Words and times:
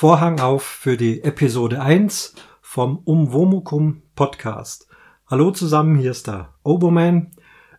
Vorhang 0.00 0.38
auf 0.38 0.62
für 0.62 0.96
die 0.96 1.24
Episode 1.24 1.82
1 1.82 2.36
vom 2.60 2.98
Umwomukum 2.98 4.02
Podcast. 4.14 4.86
Hallo 5.26 5.50
zusammen, 5.50 5.98
hier 5.98 6.12
ist 6.12 6.28
der 6.28 6.54
Oboman. 6.62 7.32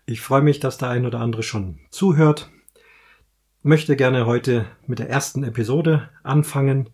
Ich 0.05 0.19
freue 0.19 0.41
mich, 0.41 0.59
dass 0.59 0.77
der 0.77 0.89
ein 0.89 1.05
oder 1.05 1.21
andere 1.21 1.43
schon 1.43 1.79
zuhört. 1.91 2.51
Möchte 3.63 3.96
gerne 3.96 4.25
heute 4.25 4.65
mit 4.86 5.00
der 5.00 5.10
ersten 5.10 5.46
Episode 5.46 6.10
anfangen. 6.21 6.89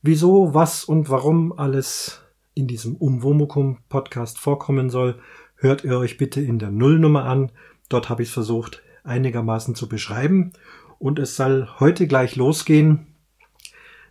Wieso, 0.00 0.54
was 0.54 0.84
und 0.84 1.10
warum 1.10 1.52
alles 1.58 2.22
in 2.54 2.68
diesem 2.68 2.94
Umwomukum 2.94 3.78
Podcast 3.88 4.38
vorkommen 4.38 4.90
soll, 4.90 5.18
hört 5.56 5.82
ihr 5.82 5.98
euch 5.98 6.18
bitte 6.18 6.40
in 6.40 6.60
der 6.60 6.70
Nullnummer 6.70 7.24
an. 7.24 7.50
Dort 7.88 8.08
habe 8.10 8.22
ich 8.22 8.28
es 8.28 8.34
versucht 8.34 8.80
einigermaßen 9.02 9.74
zu 9.74 9.88
beschreiben. 9.88 10.52
Und 11.00 11.18
es 11.18 11.34
soll 11.34 11.68
heute 11.80 12.06
gleich 12.06 12.36
losgehen 12.36 13.08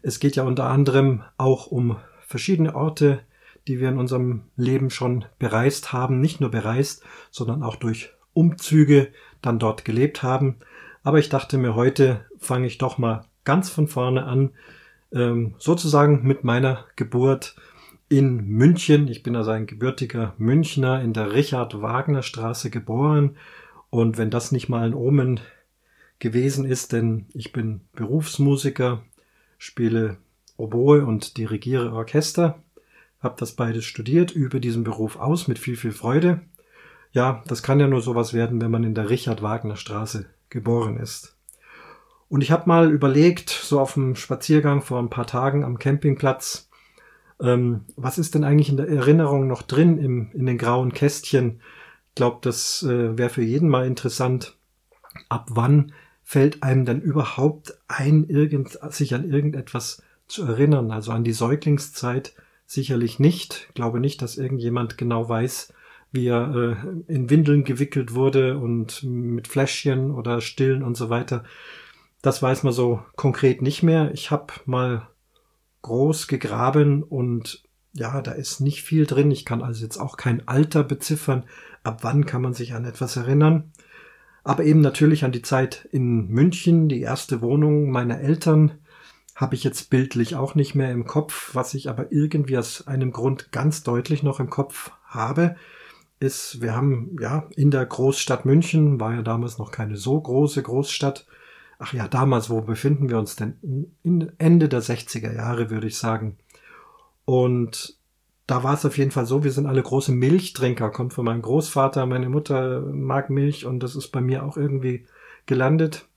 es 0.05 0.19
geht 0.19 0.35
ja 0.35 0.43
unter 0.43 0.65
anderem 0.65 1.23
auch 1.37 1.65
um 1.65 1.97
verschiedene 2.27 2.75
Orte, 2.75 3.21
die 3.67 3.79
wir 3.79 3.89
in 3.89 3.97
unserem 3.97 4.43
Leben 4.55 4.91
schon 4.91 5.25
bereist 5.39 5.93
haben, 5.93 6.21
nicht 6.21 6.39
nur 6.39 6.51
bereist, 6.51 7.03
sondern 7.31 7.63
auch 7.63 7.75
durch 7.75 8.11
Umzüge 8.33 9.07
dann 9.41 9.57
dort 9.57 9.83
gelebt 9.83 10.21
haben. 10.21 10.57
Aber 11.01 11.17
ich 11.17 11.29
dachte 11.29 11.57
mir, 11.57 11.73
heute 11.73 12.23
fange 12.37 12.67
ich 12.67 12.77
doch 12.77 12.99
mal 12.99 13.25
ganz 13.45 13.71
von 13.71 13.87
vorne 13.87 14.25
an, 14.25 14.51
ähm, 15.11 15.55
sozusagen 15.57 16.21
mit 16.21 16.43
meiner 16.43 16.85
Geburt 16.95 17.55
in 18.07 18.45
München. 18.45 19.07
Ich 19.07 19.23
bin 19.23 19.35
also 19.35 19.49
ein 19.49 19.65
gebürtiger 19.65 20.35
Münchner 20.37 21.01
in 21.01 21.13
der 21.13 21.33
Richard 21.33 21.81
Wagner 21.81 22.21
Straße 22.21 22.69
geboren. 22.69 23.37
Und 23.89 24.19
wenn 24.19 24.29
das 24.29 24.51
nicht 24.51 24.69
mal 24.69 24.85
ein 24.85 24.93
Omen 24.93 25.39
gewesen 26.19 26.63
ist, 26.63 26.93
denn 26.93 27.25
ich 27.33 27.51
bin 27.51 27.81
Berufsmusiker, 27.93 29.01
spiele 29.57 30.17
Oboe 30.57 31.05
und 31.05 31.37
dirigiere 31.37 31.91
Orchester. 31.91 32.61
Hab 33.19 33.37
das 33.37 33.53
beides 33.53 33.85
studiert, 33.85 34.31
übe 34.31 34.59
diesen 34.59 34.83
Beruf 34.83 35.17
aus 35.17 35.47
mit 35.47 35.59
viel, 35.59 35.75
viel 35.75 35.91
Freude. 35.91 36.41
Ja, 37.11 37.43
das 37.47 37.63
kann 37.63 37.79
ja 37.79 37.87
nur 37.87 38.01
sowas 38.01 38.33
werden, 38.33 38.61
wenn 38.61 38.71
man 38.71 38.83
in 38.83 38.93
der 38.93 39.09
Richard 39.09 39.41
Wagner 39.41 39.77
Straße 39.77 40.25
geboren 40.49 40.97
ist. 40.97 41.35
Und 42.27 42.41
ich 42.41 42.51
habe 42.51 42.67
mal 42.67 42.91
überlegt, 42.91 43.49
so 43.49 43.79
auf 43.79 43.93
dem 43.93 44.15
Spaziergang 44.15 44.81
vor 44.81 44.99
ein 44.99 45.09
paar 45.09 45.27
Tagen 45.27 45.63
am 45.63 45.79
Campingplatz, 45.79 46.69
ähm, 47.41 47.85
was 47.95 48.17
ist 48.17 48.35
denn 48.35 48.43
eigentlich 48.43 48.69
in 48.69 48.77
der 48.77 48.87
Erinnerung 48.87 49.47
noch 49.47 49.61
drin 49.61 49.97
im, 49.97 50.31
in 50.33 50.45
den 50.45 50.57
grauen 50.57 50.93
Kästchen? 50.93 51.61
Ich 52.09 52.15
glaube, 52.15 52.37
das 52.41 52.83
äh, 52.83 53.17
wäre 53.17 53.29
für 53.29 53.43
jeden 53.43 53.69
mal 53.69 53.85
interessant. 53.85 54.57
Ab 55.29 55.47
wann 55.51 55.93
fällt 56.27 56.63
einem 56.63 56.85
denn 56.85 57.01
überhaupt 57.01 57.77
ein, 57.87 58.27
irgend, 58.27 58.79
sich 58.89 59.13
an 59.13 59.29
irgendetwas 59.29 60.01
zu 60.27 60.43
erinnern? 60.43 60.89
Also 60.91 61.11
an 61.11 61.23
die 61.23 61.33
Säuglingszeit 61.33 62.33
sicherlich 62.65 63.19
nicht. 63.19 63.67
Ich 63.69 63.75
glaube 63.75 63.99
nicht, 63.99 64.23
dass 64.23 64.35
irgendjemand 64.35 64.97
genau 64.97 65.29
weiß, 65.29 65.71
wie 66.11 66.27
er 66.27 66.77
äh, 67.07 67.13
in 67.13 67.29
Windeln 67.29 67.63
gewickelt 67.63 68.15
wurde 68.15 68.57
und 68.57 69.03
mit 69.03 69.47
Fläschchen 69.47 70.09
oder 70.09 70.41
Stillen 70.41 70.81
und 70.81 70.97
so 70.97 71.11
weiter. 71.11 71.43
Das 72.23 72.41
weiß 72.41 72.63
man 72.63 72.73
so 72.73 73.01
konkret 73.15 73.61
nicht 73.61 73.83
mehr. 73.83 74.11
Ich 74.11 74.31
habe 74.31 74.51
mal 74.65 75.07
groß 75.83 76.27
gegraben 76.27 77.03
und 77.03 77.61
ja, 77.93 78.19
da 78.21 78.31
ist 78.31 78.61
nicht 78.61 78.81
viel 78.81 79.05
drin. 79.05 79.29
Ich 79.29 79.45
kann 79.45 79.61
also 79.61 79.83
jetzt 79.83 79.99
auch 79.99 80.17
kein 80.17 80.47
Alter 80.47 80.83
beziffern. 80.83 81.43
Ab 81.83 81.99
wann 82.01 82.25
kann 82.25 82.41
man 82.41 82.55
sich 82.55 82.73
an 82.73 82.83
etwas 82.83 83.15
erinnern? 83.15 83.71
Aber 84.45 84.63
eben 84.63 84.79
natürlich 84.79 85.25
an 85.25 85.31
die 85.31 85.41
Zeit 85.41 85.89
in 85.91 86.27
München, 86.27 86.87
die 86.87 87.01
erste 87.01 87.41
Wohnung 87.41 87.89
meiner 87.89 88.21
Eltern, 88.21 88.73
habe 89.35 89.55
ich 89.55 89.63
jetzt 89.63 89.89
bildlich 89.89 90.35
auch 90.35 90.53
nicht 90.53 90.75
mehr 90.75 90.91
im 90.91 91.05
Kopf. 91.05 91.53
Was 91.53 91.73
ich 91.73 91.89
aber 91.89 92.11
irgendwie 92.11 92.57
aus 92.57 92.87
einem 92.87 93.11
Grund 93.11 93.51
ganz 93.51 93.81
deutlich 93.83 94.21
noch 94.21 94.39
im 94.39 94.51
Kopf 94.51 94.91
habe, 95.03 95.55
ist, 96.19 96.61
wir 96.61 96.75
haben 96.75 97.17
ja 97.19 97.49
in 97.55 97.71
der 97.71 97.87
Großstadt 97.87 98.45
München, 98.45 98.99
war 98.99 99.15
ja 99.15 99.23
damals 99.23 99.57
noch 99.57 99.71
keine 99.71 99.97
so 99.97 100.21
große 100.21 100.61
Großstadt. 100.61 101.25
Ach 101.79 101.93
ja, 101.93 102.07
damals, 102.07 102.49
wo 102.49 102.61
befinden 102.61 103.09
wir 103.09 103.17
uns 103.17 103.35
denn? 103.35 103.89
Ende 104.37 104.69
der 104.69 104.81
60er 104.81 105.33
Jahre, 105.33 105.71
würde 105.71 105.87
ich 105.87 105.97
sagen. 105.97 106.37
Und 107.25 107.97
da 108.47 108.63
war 108.63 108.75
es 108.75 108.85
auf 108.85 108.97
jeden 108.97 109.11
Fall 109.11 109.25
so, 109.25 109.43
wir 109.43 109.51
sind 109.51 109.65
alle 109.65 109.81
große 109.81 110.11
Milchtrinker, 110.11 110.91
kommt 110.91 111.13
von 111.13 111.25
meinem 111.25 111.41
Großvater, 111.41 112.05
meine 112.05 112.29
Mutter 112.29 112.81
mag 112.81 113.29
Milch 113.29 113.65
und 113.65 113.81
das 113.81 113.95
ist 113.95 114.09
bei 114.09 114.21
mir 114.21 114.43
auch 114.43 114.55
irgendwie 114.55 115.05
gelandet. 115.45 116.07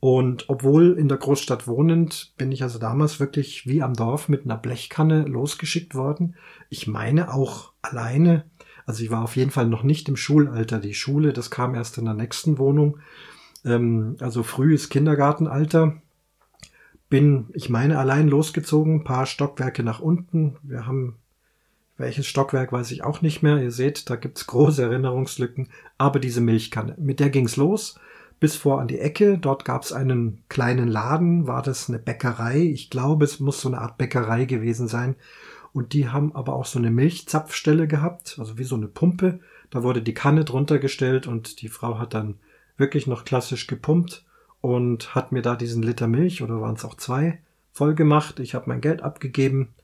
Und 0.00 0.48
obwohl 0.48 0.98
in 0.98 1.08
der 1.08 1.18
Großstadt 1.18 1.66
wohnend, 1.66 2.34
bin 2.36 2.52
ich 2.52 2.62
also 2.62 2.78
damals 2.78 3.18
wirklich 3.18 3.66
wie 3.66 3.82
am 3.82 3.94
Dorf 3.94 4.28
mit 4.28 4.44
einer 4.44 4.56
Blechkanne 4.56 5.22
losgeschickt 5.22 5.94
worden. 5.94 6.36
Ich 6.68 6.86
meine 6.86 7.32
auch 7.32 7.72
alleine. 7.82 8.44
Also 8.84 9.02
ich 9.02 9.10
war 9.10 9.22
auf 9.22 9.36
jeden 9.36 9.50
Fall 9.50 9.66
noch 9.66 9.82
nicht 9.82 10.08
im 10.08 10.16
Schulalter. 10.16 10.78
Die 10.78 10.94
Schule, 10.94 11.32
das 11.32 11.50
kam 11.50 11.74
erst 11.74 11.98
in 11.98 12.04
der 12.04 12.14
nächsten 12.14 12.58
Wohnung. 12.58 12.98
Ähm, 13.64 14.16
also 14.20 14.42
frühes 14.42 14.90
Kindergartenalter. 14.90 16.00
Bin, 17.08 17.48
ich 17.54 17.68
meine, 17.68 17.98
allein 17.98 18.28
losgezogen, 18.28 19.02
paar 19.02 19.26
Stockwerke 19.26 19.82
nach 19.82 20.00
unten. 20.00 20.56
Wir 20.62 20.86
haben 20.86 21.16
welches 21.96 22.26
Stockwerk 22.26 22.72
weiß 22.72 22.90
ich 22.90 23.04
auch 23.04 23.22
nicht 23.22 23.42
mehr. 23.42 23.58
Ihr 23.58 23.70
seht, 23.70 24.10
da 24.10 24.16
gibt's 24.16 24.46
große 24.46 24.82
Erinnerungslücken. 24.82 25.68
Aber 25.98 26.20
diese 26.20 26.40
Milchkanne, 26.40 26.94
mit 26.98 27.20
der 27.20 27.30
ging's 27.30 27.56
los 27.56 27.98
bis 28.38 28.56
vor 28.56 28.80
an 28.80 28.88
die 28.88 28.98
Ecke. 28.98 29.38
Dort 29.38 29.64
gab's 29.64 29.92
einen 29.92 30.42
kleinen 30.48 30.88
Laden. 30.88 31.46
War 31.46 31.62
das 31.62 31.88
eine 31.88 31.98
Bäckerei? 31.98 32.60
Ich 32.60 32.90
glaube, 32.90 33.24
es 33.24 33.40
muss 33.40 33.60
so 33.60 33.68
eine 33.68 33.80
Art 33.80 33.98
Bäckerei 33.98 34.44
gewesen 34.44 34.88
sein. 34.88 35.16
Und 35.72 35.92
die 35.92 36.08
haben 36.08 36.34
aber 36.34 36.54
auch 36.54 36.64
so 36.64 36.78
eine 36.78 36.90
Milchzapfstelle 36.90 37.86
gehabt, 37.86 38.36
also 38.38 38.58
wie 38.58 38.64
so 38.64 38.76
eine 38.76 38.88
Pumpe. 38.88 39.40
Da 39.70 39.82
wurde 39.82 40.00
die 40.00 40.14
Kanne 40.14 40.44
drunter 40.44 40.78
gestellt 40.78 41.26
und 41.26 41.60
die 41.60 41.68
Frau 41.68 41.98
hat 41.98 42.14
dann 42.14 42.36
wirklich 42.76 43.06
noch 43.06 43.24
klassisch 43.24 43.66
gepumpt 43.66 44.24
und 44.60 45.14
hat 45.14 45.32
mir 45.32 45.42
da 45.42 45.54
diesen 45.54 45.82
Liter 45.82 46.06
Milch 46.06 46.42
oder 46.42 46.60
waren 46.60 46.76
es 46.76 46.84
auch 46.84 46.96
zwei 46.96 47.40
voll 47.72 47.94
gemacht. 47.94 48.40
Ich 48.40 48.54
habe 48.54 48.68
mein 48.68 48.80
Geld 48.80 49.02
abgegeben 49.02 49.74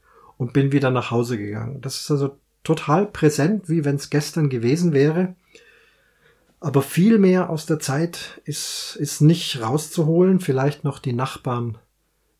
und 0.42 0.52
bin 0.52 0.72
wieder 0.72 0.90
nach 0.90 1.12
Hause 1.12 1.38
gegangen. 1.38 1.80
Das 1.82 2.00
ist 2.00 2.10
also 2.10 2.36
total 2.64 3.06
präsent, 3.06 3.68
wie 3.68 3.84
wenn 3.84 3.94
es 3.94 4.10
gestern 4.10 4.48
gewesen 4.48 4.92
wäre. 4.92 5.36
Aber 6.58 6.82
viel 6.82 7.18
mehr 7.18 7.48
aus 7.48 7.64
der 7.64 7.78
Zeit 7.78 8.40
ist, 8.44 8.96
ist 8.98 9.20
nicht 9.20 9.62
rauszuholen. 9.62 10.40
Vielleicht 10.40 10.82
noch 10.82 10.98
die 10.98 11.12
Nachbarn 11.12 11.78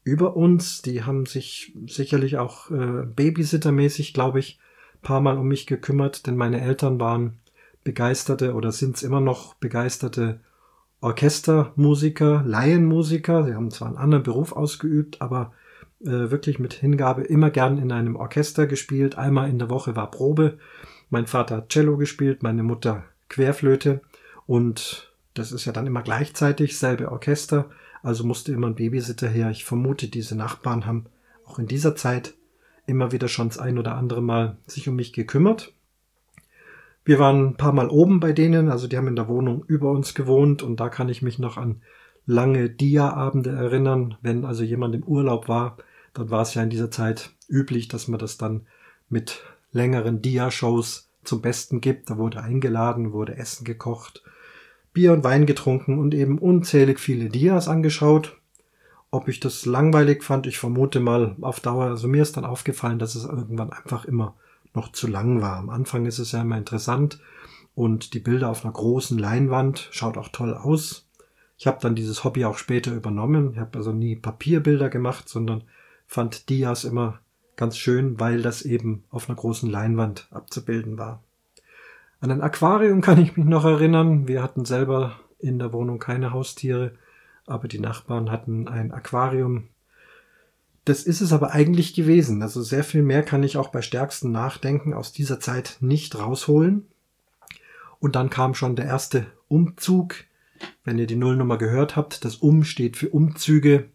über 0.03 0.37
uns, 0.37 0.83
die 0.83 1.05
haben 1.05 1.27
sich 1.27 1.77
sicherlich 1.87 2.39
auch 2.39 2.73
äh, 2.73 3.05
Babysittermäßig, 3.07 4.15
glaube 4.15 4.41
ich, 4.41 4.59
paar 5.01 5.21
Mal 5.21 5.39
um 5.39 5.47
mich 5.47 5.69
gekümmert, 5.69 6.27
denn 6.27 6.37
meine 6.37 6.61
Eltern 6.61 6.99
waren 6.99 7.39
begeisterte 7.85 8.55
oder 8.55 8.73
sind 8.73 8.97
es 8.97 9.05
immer 9.05 9.21
noch 9.21 9.55
begeisterte 9.55 10.41
Orchestermusiker, 11.01 12.43
Laienmusiker. 12.45 13.45
Sie 13.45 13.55
haben 13.55 13.71
zwar 13.71 13.89
einen 13.89 13.97
anderen 13.97 14.25
Beruf 14.25 14.53
ausgeübt, 14.53 15.23
aber 15.23 15.53
äh, 16.05 16.31
wirklich 16.31 16.59
mit 16.59 16.73
Hingabe 16.75 17.23
immer 17.23 17.51
gern 17.51 17.79
in 17.79 17.93
einem 17.93 18.17
Orchester 18.17 18.67
gespielt. 18.67 19.17
Einmal 19.17 19.49
in 19.49 19.59
der 19.59 19.71
Woche 19.71 19.97
war 19.97 20.11
Probe. 20.11 20.59
Mein 21.11 21.27
Vater 21.27 21.59
hat 21.59 21.69
Cello 21.71 21.97
gespielt, 21.97 22.43
meine 22.43 22.63
Mutter 22.63 23.05
Querflöte 23.29 24.01
und 24.47 25.13
das 25.35 25.53
ist 25.53 25.65
ja 25.65 25.73
dann 25.73 25.87
immer 25.87 26.03
gleichzeitig 26.03 26.79
selbe 26.79 27.11
Orchester. 27.11 27.71
Also 28.03 28.25
musste 28.25 28.53
immer 28.53 28.67
ein 28.67 28.75
Babysitter 28.75 29.29
her. 29.29 29.51
Ich 29.51 29.65
vermute, 29.65 30.09
diese 30.09 30.37
Nachbarn 30.37 30.87
haben 30.87 31.07
auch 31.47 31.59
in 31.59 31.67
dieser 31.67 31.95
Zeit 31.97 32.35
immer 32.87 33.13
wieder 33.13 33.29
schon 33.29 33.49
das 33.49 33.59
ein 33.59 33.79
oder 33.79 33.95
andere 33.95 34.23
Mal 34.23 34.59
sich 34.67 34.89
um 34.89 34.97
mich 34.97 35.13
gekümmert. 35.13 35.73
Wir 37.05 37.19
waren 37.19 37.49
ein 37.49 37.57
paar 37.57 37.73
Mal 37.73 37.89
oben 37.89 38.21
bei 38.21 38.33
denen, 38.33 38.69
also 38.69 38.87
die 38.87 38.97
haben 38.97 39.09
in 39.09 39.17
der 39.17 39.29
Wohnung 39.29 39.65
über 39.67 39.91
uns 39.91 40.15
gewohnt 40.15 40.63
und 40.63 40.79
da 40.79 40.89
kann 40.89 41.09
ich 41.09 41.23
mich 41.23 41.39
noch 41.39 41.57
an 41.57 41.83
lange 42.27 42.71
Dia-Abende 42.71 43.51
erinnern, 43.51 44.17
wenn 44.23 44.45
also 44.45 44.63
jemand 44.63 44.95
im 44.95 45.03
Urlaub 45.03 45.49
war, 45.49 45.79
dann 46.15 46.31
war 46.31 46.43
es 46.43 46.55
ja 46.55 46.63
in 46.63 46.71
dieser 46.71 46.91
Zeit 46.91 47.31
üblich, 47.49 47.89
dass 47.89 48.09
man 48.09 48.19
das 48.19 48.39
dann 48.39 48.67
mit 49.09 49.43
längeren 49.73 50.23
Dia-Shows 50.23 51.11
zum 51.25 51.41
Besten 51.41 51.81
gibt. 51.81 52.11
Da 52.11 52.19
wurde 52.19 52.43
eingeladen, 52.43 53.13
wurde 53.13 53.37
Essen 53.37 53.65
gekocht, 53.65 54.23
Bier 54.93 55.13
und 55.13 55.25
Wein 55.25 55.47
getrunken 55.47 55.99
und 55.99 56.15
eben 56.15 56.39
unzählig 56.39 57.01
viele 57.01 57.29
Dias 57.29 57.69
angeschaut. 57.69 58.37
Ob 59.11 59.29
ich 59.29 59.41
das 59.41 59.67
langweilig 59.67 60.23
fand, 60.23 60.47
ich 60.47 60.59
vermute 60.59 61.01
mal 61.01 61.37
auf 61.41 61.61
Dauer. 61.61 61.87
Also 61.87 62.09
mir 62.09 62.23
ist 62.23 62.37
dann 62.37 62.45
aufgefallen, 62.45 62.99
dass 62.99 63.15
es 63.15 63.25
irgendwann 63.25 63.71
einfach 63.71 64.05
immer 64.05 64.35
noch 64.75 64.93
zu 64.93 65.07
lang 65.07 65.41
war. 65.43 65.59
Am 65.59 65.71
Anfang 65.71 66.07
ist 66.07 66.19
es 66.19 66.33
ja 66.33 66.41
immer 66.41 66.57
interessant 66.57 67.21
und 67.75 68.15
die 68.15 68.21
Bilder 68.21 68.49
auf 68.49 68.65
einer 68.65 68.73
großen 68.73 69.19
Leinwand 69.19 69.89
schaut 69.93 70.17
auch 70.17 70.29
toll 70.29 70.55
aus. 70.55 71.07
Ich 71.59 71.67
habe 71.67 71.79
dann 71.81 71.95
dieses 71.95 72.25
Hobby 72.25 72.45
auch 72.45 72.59
später 72.59 72.93
übernommen. 72.93 73.53
Ich 73.53 73.59
habe 73.59 73.79
also 73.79 73.93
nie 73.93 74.17
Papierbilder 74.17 74.89
gemacht, 74.89 75.29
sondern 75.29 75.63
fand 76.13 76.51
Dias 76.51 76.85
immer 76.85 77.21
ganz 77.57 77.79
schön, 77.79 78.21
weil 78.21 78.43
das 78.43 78.63
eben 78.63 79.05
auf 79.11 79.31
einer 79.31 79.37
großen 79.37 79.71
Leinwand 79.71 80.29
abzubilden 80.31 80.99
war. 80.99 81.23
An 82.21 82.31
ein 82.31 82.43
Aquarium 82.43 83.01
kann 83.01 83.19
ich 83.19 83.39
mich 83.39 83.47
noch 83.47 83.65
erinnern. 83.65 84.29
Wir 84.29 84.43
hatten 84.43 84.67
selber 84.67 85.19
in 85.39 85.59
der 85.59 85.73
Wohnung 85.73 85.99
keine 85.99 86.33
Haustiere, 86.33 86.93
aber 87.47 87.67
die 87.67 87.81
Nachbarn 87.81 88.31
hatten 88.31 88.69
ein 88.69 88.93
Aquarium. 88.93 89.69
das 90.85 91.05
ist 91.05 91.23
es 91.23 91.33
aber 91.33 91.53
eigentlich 91.53 91.95
gewesen. 91.95 92.43
Also 92.43 92.61
sehr 92.61 92.85
viel 92.85 93.03
mehr 93.03 93.23
kann 93.23 93.43
ich 93.43 93.57
auch 93.57 93.69
bei 93.69 93.81
stärksten 93.81 94.33
Nachdenken 94.33 94.93
aus 94.93 95.13
dieser 95.13 95.41
Zeit 95.41 95.79
nicht 95.81 96.19
rausholen. 96.19 96.87
Und 98.01 98.17
dann 98.17 98.29
kam 98.29 98.55
schon 98.55 98.77
der 98.77 98.85
erste 98.85 99.27
Umzug. 99.49 100.17
Wenn 100.85 100.99
ihr 100.99 101.07
die 101.07 101.17
Nullnummer 101.17 101.57
gehört 101.57 101.97
habt, 101.97 102.25
das 102.27 102.37
Um 102.37 102.65
steht 102.65 102.99
für 102.99 103.09
Umzüge. 103.09 103.89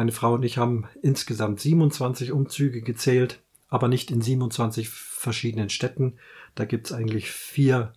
Meine 0.00 0.12
Frau 0.12 0.32
und 0.32 0.44
ich 0.44 0.56
haben 0.56 0.86
insgesamt 1.02 1.60
27 1.60 2.32
Umzüge 2.32 2.80
gezählt, 2.80 3.42
aber 3.68 3.86
nicht 3.86 4.10
in 4.10 4.22
27 4.22 4.88
verschiedenen 4.88 5.68
Städten. 5.68 6.14
Da 6.54 6.64
gibt's 6.64 6.90
eigentlich 6.90 7.30
vier 7.30 7.92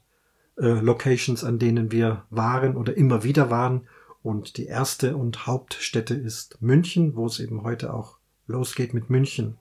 äh, 0.58 0.82
Locations, 0.82 1.46
an 1.46 1.60
denen 1.60 1.94
wir 1.94 2.26
waren 2.30 2.76
oder 2.76 2.98
immer 2.98 3.24
wieder 3.24 3.50
waren. 3.50 3.88
Und 4.22 4.58
die 4.58 4.66
erste 4.66 5.16
und 5.16 5.48
Hauptstätte 5.48 6.14
ist 6.14 6.62
München, 6.62 7.16
wo 7.16 7.26
es 7.26 7.40
eben 7.40 7.64
heute 7.64 7.94
auch 7.94 8.18
losgeht 8.48 8.94
mit 8.94 9.10
München. 9.10 9.58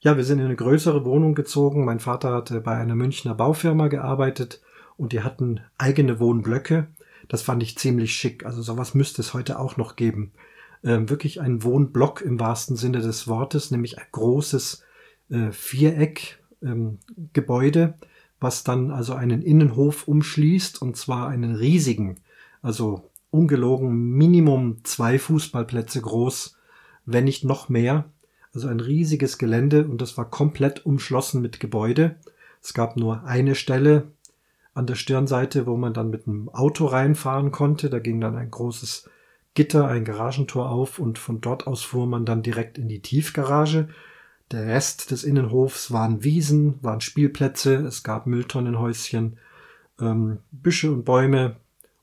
Ja, 0.00 0.18
wir 0.18 0.24
sind 0.24 0.38
in 0.38 0.44
eine 0.44 0.56
größere 0.56 1.06
Wohnung 1.06 1.34
gezogen. 1.34 1.86
Mein 1.86 2.00
Vater 2.00 2.34
hatte 2.34 2.60
bei 2.60 2.76
einer 2.76 2.94
Münchner 2.94 3.34
Baufirma 3.34 3.88
gearbeitet 3.88 4.60
und 4.98 5.14
die 5.14 5.22
hatten 5.22 5.62
eigene 5.78 6.20
Wohnblöcke. 6.20 6.88
Das 7.28 7.40
fand 7.40 7.62
ich 7.62 7.78
ziemlich 7.78 8.14
schick. 8.14 8.44
Also 8.44 8.60
sowas 8.60 8.92
müsste 8.94 9.22
es 9.22 9.32
heute 9.32 9.58
auch 9.58 9.78
noch 9.78 9.96
geben. 9.96 10.32
Ähm, 10.82 11.10
wirklich 11.10 11.40
ein 11.40 11.62
Wohnblock 11.62 12.22
im 12.22 12.40
wahrsten 12.40 12.76
Sinne 12.76 13.00
des 13.00 13.28
Wortes, 13.28 13.70
nämlich 13.70 13.98
ein 13.98 14.06
großes 14.12 14.82
äh, 15.28 15.50
Viereck 15.52 16.38
ähm, 16.62 16.98
was 18.40 18.64
dann 18.64 18.90
also 18.90 19.14
einen 19.14 19.42
Innenhof 19.42 20.08
umschließt 20.08 20.80
und 20.80 20.96
zwar 20.96 21.28
einen 21.28 21.54
riesigen, 21.54 22.20
also 22.62 23.10
ungelogen 23.30 24.12
Minimum 24.12 24.78
zwei 24.84 25.18
Fußballplätze 25.18 26.00
groß, 26.00 26.56
wenn 27.04 27.24
nicht 27.24 27.44
noch 27.44 27.68
mehr. 27.68 28.06
Also 28.52 28.66
ein 28.66 28.80
riesiges 28.80 29.38
Gelände 29.38 29.86
und 29.86 30.00
das 30.02 30.16
war 30.16 30.28
komplett 30.28 30.84
umschlossen 30.84 31.40
mit 31.40 31.60
Gebäude. 31.60 32.16
Es 32.60 32.74
gab 32.74 32.96
nur 32.96 33.24
eine 33.24 33.54
Stelle 33.54 34.08
an 34.74 34.86
der 34.86 34.96
Stirnseite, 34.96 35.66
wo 35.66 35.76
man 35.76 35.94
dann 35.94 36.10
mit 36.10 36.26
einem 36.26 36.48
Auto 36.48 36.86
reinfahren 36.86 37.52
konnte. 37.52 37.90
Da 37.90 38.00
ging 38.00 38.20
dann 38.20 38.36
ein 38.36 38.50
großes 38.50 39.08
Gitter, 39.54 39.88
ein 39.88 40.04
Garagentor 40.04 40.70
auf 40.70 40.98
und 40.98 41.18
von 41.18 41.40
dort 41.40 41.66
aus 41.66 41.82
fuhr 41.82 42.06
man 42.06 42.24
dann 42.24 42.42
direkt 42.42 42.78
in 42.78 42.88
die 42.88 43.02
Tiefgarage. 43.02 43.88
Der 44.50 44.66
Rest 44.66 45.10
des 45.10 45.24
Innenhofs 45.24 45.92
waren 45.92 46.24
Wiesen, 46.24 46.82
waren 46.82 47.00
Spielplätze, 47.00 47.74
es 47.74 48.02
gab 48.02 48.26
Mülltonnenhäuschen, 48.26 49.38
ähm, 50.00 50.38
Büsche 50.50 50.90
und 50.92 51.04
Bäume, 51.04 51.56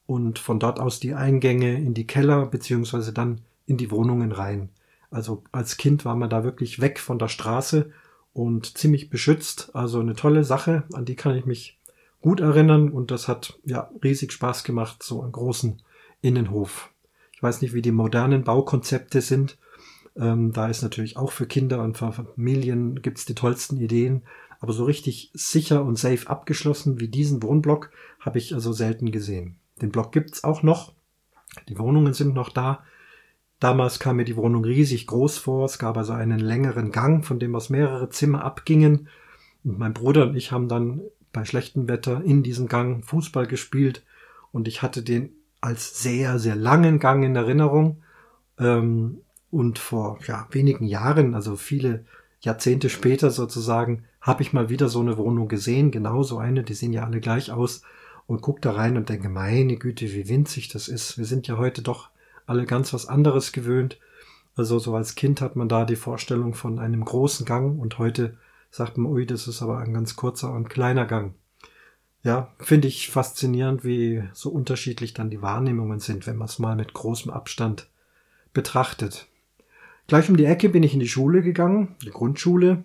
und 0.08 0.40
von 0.40 0.60
dort 0.60 0.80
aus 0.80 1.00
die 1.00 1.14
Eingänge 1.14 1.76
in 1.76 1.94
die 1.94 2.08
Keller 2.08 2.48
beziehungsweise 2.48 3.14
dann 3.14 3.42
in 3.68 3.78
die 3.78 3.92
Wohnungen 3.92 4.32
rein. 4.32 4.70
Also 5.12 5.44
als 5.52 5.78
Kind 5.78 6.06
war 6.06 6.16
man 6.16 6.30
da 6.30 6.44
wirklich 6.44 6.80
weg 6.80 7.00
von 7.00 7.20
der 7.20 7.28
Straße 7.28 7.92
und 8.34 8.78
ziemlich 8.78 9.10
beschützt. 9.10 9.76
Also 9.76 10.00
eine 10.00 10.16
tolle 10.16 10.44
Sache, 10.44 10.84
an 10.94 11.06
die 11.06 11.16
kann 11.16 11.36
ich 11.36 11.46
mich 11.46 11.78
gut 12.22 12.40
erinnern 12.40 12.90
und 12.90 13.12
das 13.12 13.28
hat 13.28 13.60
ja 13.64 13.92
riesig 14.04 14.32
Spaß 14.32 14.64
gemacht, 14.64 15.04
so 15.04 15.22
einen 15.22 15.34
großen 15.34 15.82
Innenhof. 16.22 16.90
Ich 17.38 17.44
weiß 17.44 17.62
nicht, 17.62 17.76
wie 17.76 17.84
die 17.84 17.92
modernen 17.92 18.44
Baukonzepte 18.44 19.22
sind. 19.22 19.60
Ähm, 20.16 20.54
da 20.54 20.70
ist 20.70 20.82
natürlich 20.82 21.18
auch 21.18 21.32
für 21.32 21.46
Kinder 21.46 21.84
und 21.84 21.96
für 21.96 22.12
Familien 22.12 23.04
gibt's 23.04 23.26
die 23.26 23.36
tollsten 23.36 23.78
Ideen. 23.78 24.24
Aber 24.60 24.74
so 24.74 24.86
richtig 24.86 25.30
sicher 25.36 25.86
und 25.86 26.00
safe 26.00 26.28
abgeschlossen 26.28 27.00
wie 27.00 27.10
diesen 27.10 27.44
Wohnblock 27.44 27.92
habe 28.20 28.40
ich 28.40 28.56
also 28.56 28.74
selten 28.74 29.12
gesehen. 29.12 29.58
Den 29.80 29.92
Block 29.92 30.12
gibt's 30.14 30.44
auch 30.44 30.64
noch. 30.64 30.94
Die 31.70 31.78
Wohnungen 31.78 32.16
sind 32.16 32.34
noch 32.34 32.50
da. 32.50 32.84
Damals 33.60 34.00
kam 34.00 34.16
mir 34.16 34.26
die 34.26 34.36
Wohnung 34.36 34.66
riesig 34.66 35.06
groß 35.06 35.38
vor. 35.38 35.66
Es 35.66 35.78
gab 35.78 35.96
also 35.96 36.14
einen 36.14 36.40
längeren 36.40 36.92
Gang, 36.92 37.24
von 37.24 37.38
dem 37.38 37.56
aus 37.56 37.70
mehrere 37.70 38.10
Zimmer 38.10 38.44
abgingen. 38.44 39.10
Und 39.64 39.78
mein 39.78 39.94
Bruder 39.94 40.24
und 40.24 40.36
ich 40.36 40.52
haben 40.52 40.70
dann 40.70 41.02
bei 41.32 41.46
schlechtem 41.46 41.88
Wetter 41.88 42.24
in 42.24 42.42
diesem 42.42 42.68
Gang 42.68 43.06
Fußball 43.06 43.46
gespielt. 43.46 44.04
Und 44.52 44.68
ich 44.68 44.82
hatte 44.82 45.04
den 45.04 45.36
als 45.68 46.02
sehr, 46.02 46.40
sehr 46.40 46.56
langen 46.56 46.98
Gang 46.98 47.26
in 47.26 47.36
Erinnerung. 47.36 48.02
Ähm, 48.58 49.20
und 49.52 49.80
vor 49.80 50.18
ja, 50.26 50.48
wenigen 50.52 50.86
Jahren, 50.86 51.36
also 51.36 51.58
viele 51.58 52.06
Jahrzehnte 52.40 52.90
später 52.90 53.32
sozusagen, 53.32 54.04
habe 54.22 54.44
ich 54.44 54.54
mal 54.54 54.70
wieder 54.70 54.88
so 54.88 55.02
eine 55.02 55.18
Wohnung 55.18 55.50
gesehen. 55.50 55.92
Genau 55.92 56.24
so 56.24 56.38
eine, 56.38 56.64
die 56.64 56.74
sehen 56.74 56.94
ja 56.94 57.04
alle 57.04 57.20
gleich 57.20 57.52
aus 57.52 57.82
und 58.28 58.42
gucke 58.42 58.62
da 58.62 58.72
rein 58.72 58.96
und 58.96 59.10
denke, 59.10 59.28
meine 59.28 59.76
Güte, 59.76 60.06
wie 60.14 60.30
winzig 60.30 60.70
das 60.70 60.88
ist. 60.88 61.18
Wir 61.18 61.26
sind 61.26 61.48
ja 61.48 61.58
heute 61.58 61.82
doch 61.82 62.10
alle 62.46 62.66
ganz 62.66 62.94
was 62.94 63.06
anderes 63.06 63.52
gewöhnt. 63.52 64.00
Also 64.56 64.80
so 64.80 64.96
als 64.96 65.16
Kind 65.16 65.42
hat 65.42 65.58
man 65.58 65.68
da 65.68 65.84
die 65.84 65.98
Vorstellung 65.98 66.54
von 66.54 66.80
einem 66.80 67.04
großen 67.04 67.46
Gang 67.46 67.78
und 67.78 68.00
heute 68.00 68.38
sagt 68.72 68.98
man, 68.98 69.12
ui, 69.12 69.26
das 69.26 69.48
ist 69.48 69.62
aber 69.62 69.80
ein 69.80 69.94
ganz 69.94 70.16
kurzer 70.16 70.54
und 70.54 70.70
kleiner 70.70 71.06
Gang. 71.06 71.34
Ja, 72.24 72.54
finde 72.60 72.88
ich 72.88 73.10
faszinierend, 73.10 73.84
wie 73.84 74.24
so 74.34 74.50
unterschiedlich 74.50 75.14
dann 75.14 75.30
die 75.30 75.42
Wahrnehmungen 75.42 76.00
sind, 76.00 76.28
wenn 76.28 76.38
man 76.38 76.48
es 76.48 76.60
mal 76.60 76.76
mit 76.76 76.94
großem 76.94 77.32
Abstand 77.32 77.90
betrachtet. 78.54 79.28
Gleich 80.08 80.30
um 80.30 80.38
die 80.38 80.46
Ecke 80.46 80.70
bin 80.70 80.84
ich 80.84 80.94
in 80.94 81.00
die 81.00 81.08
Schule 81.08 81.42
gegangen, 81.42 81.96
die 82.04 82.10
Grundschule, 82.10 82.84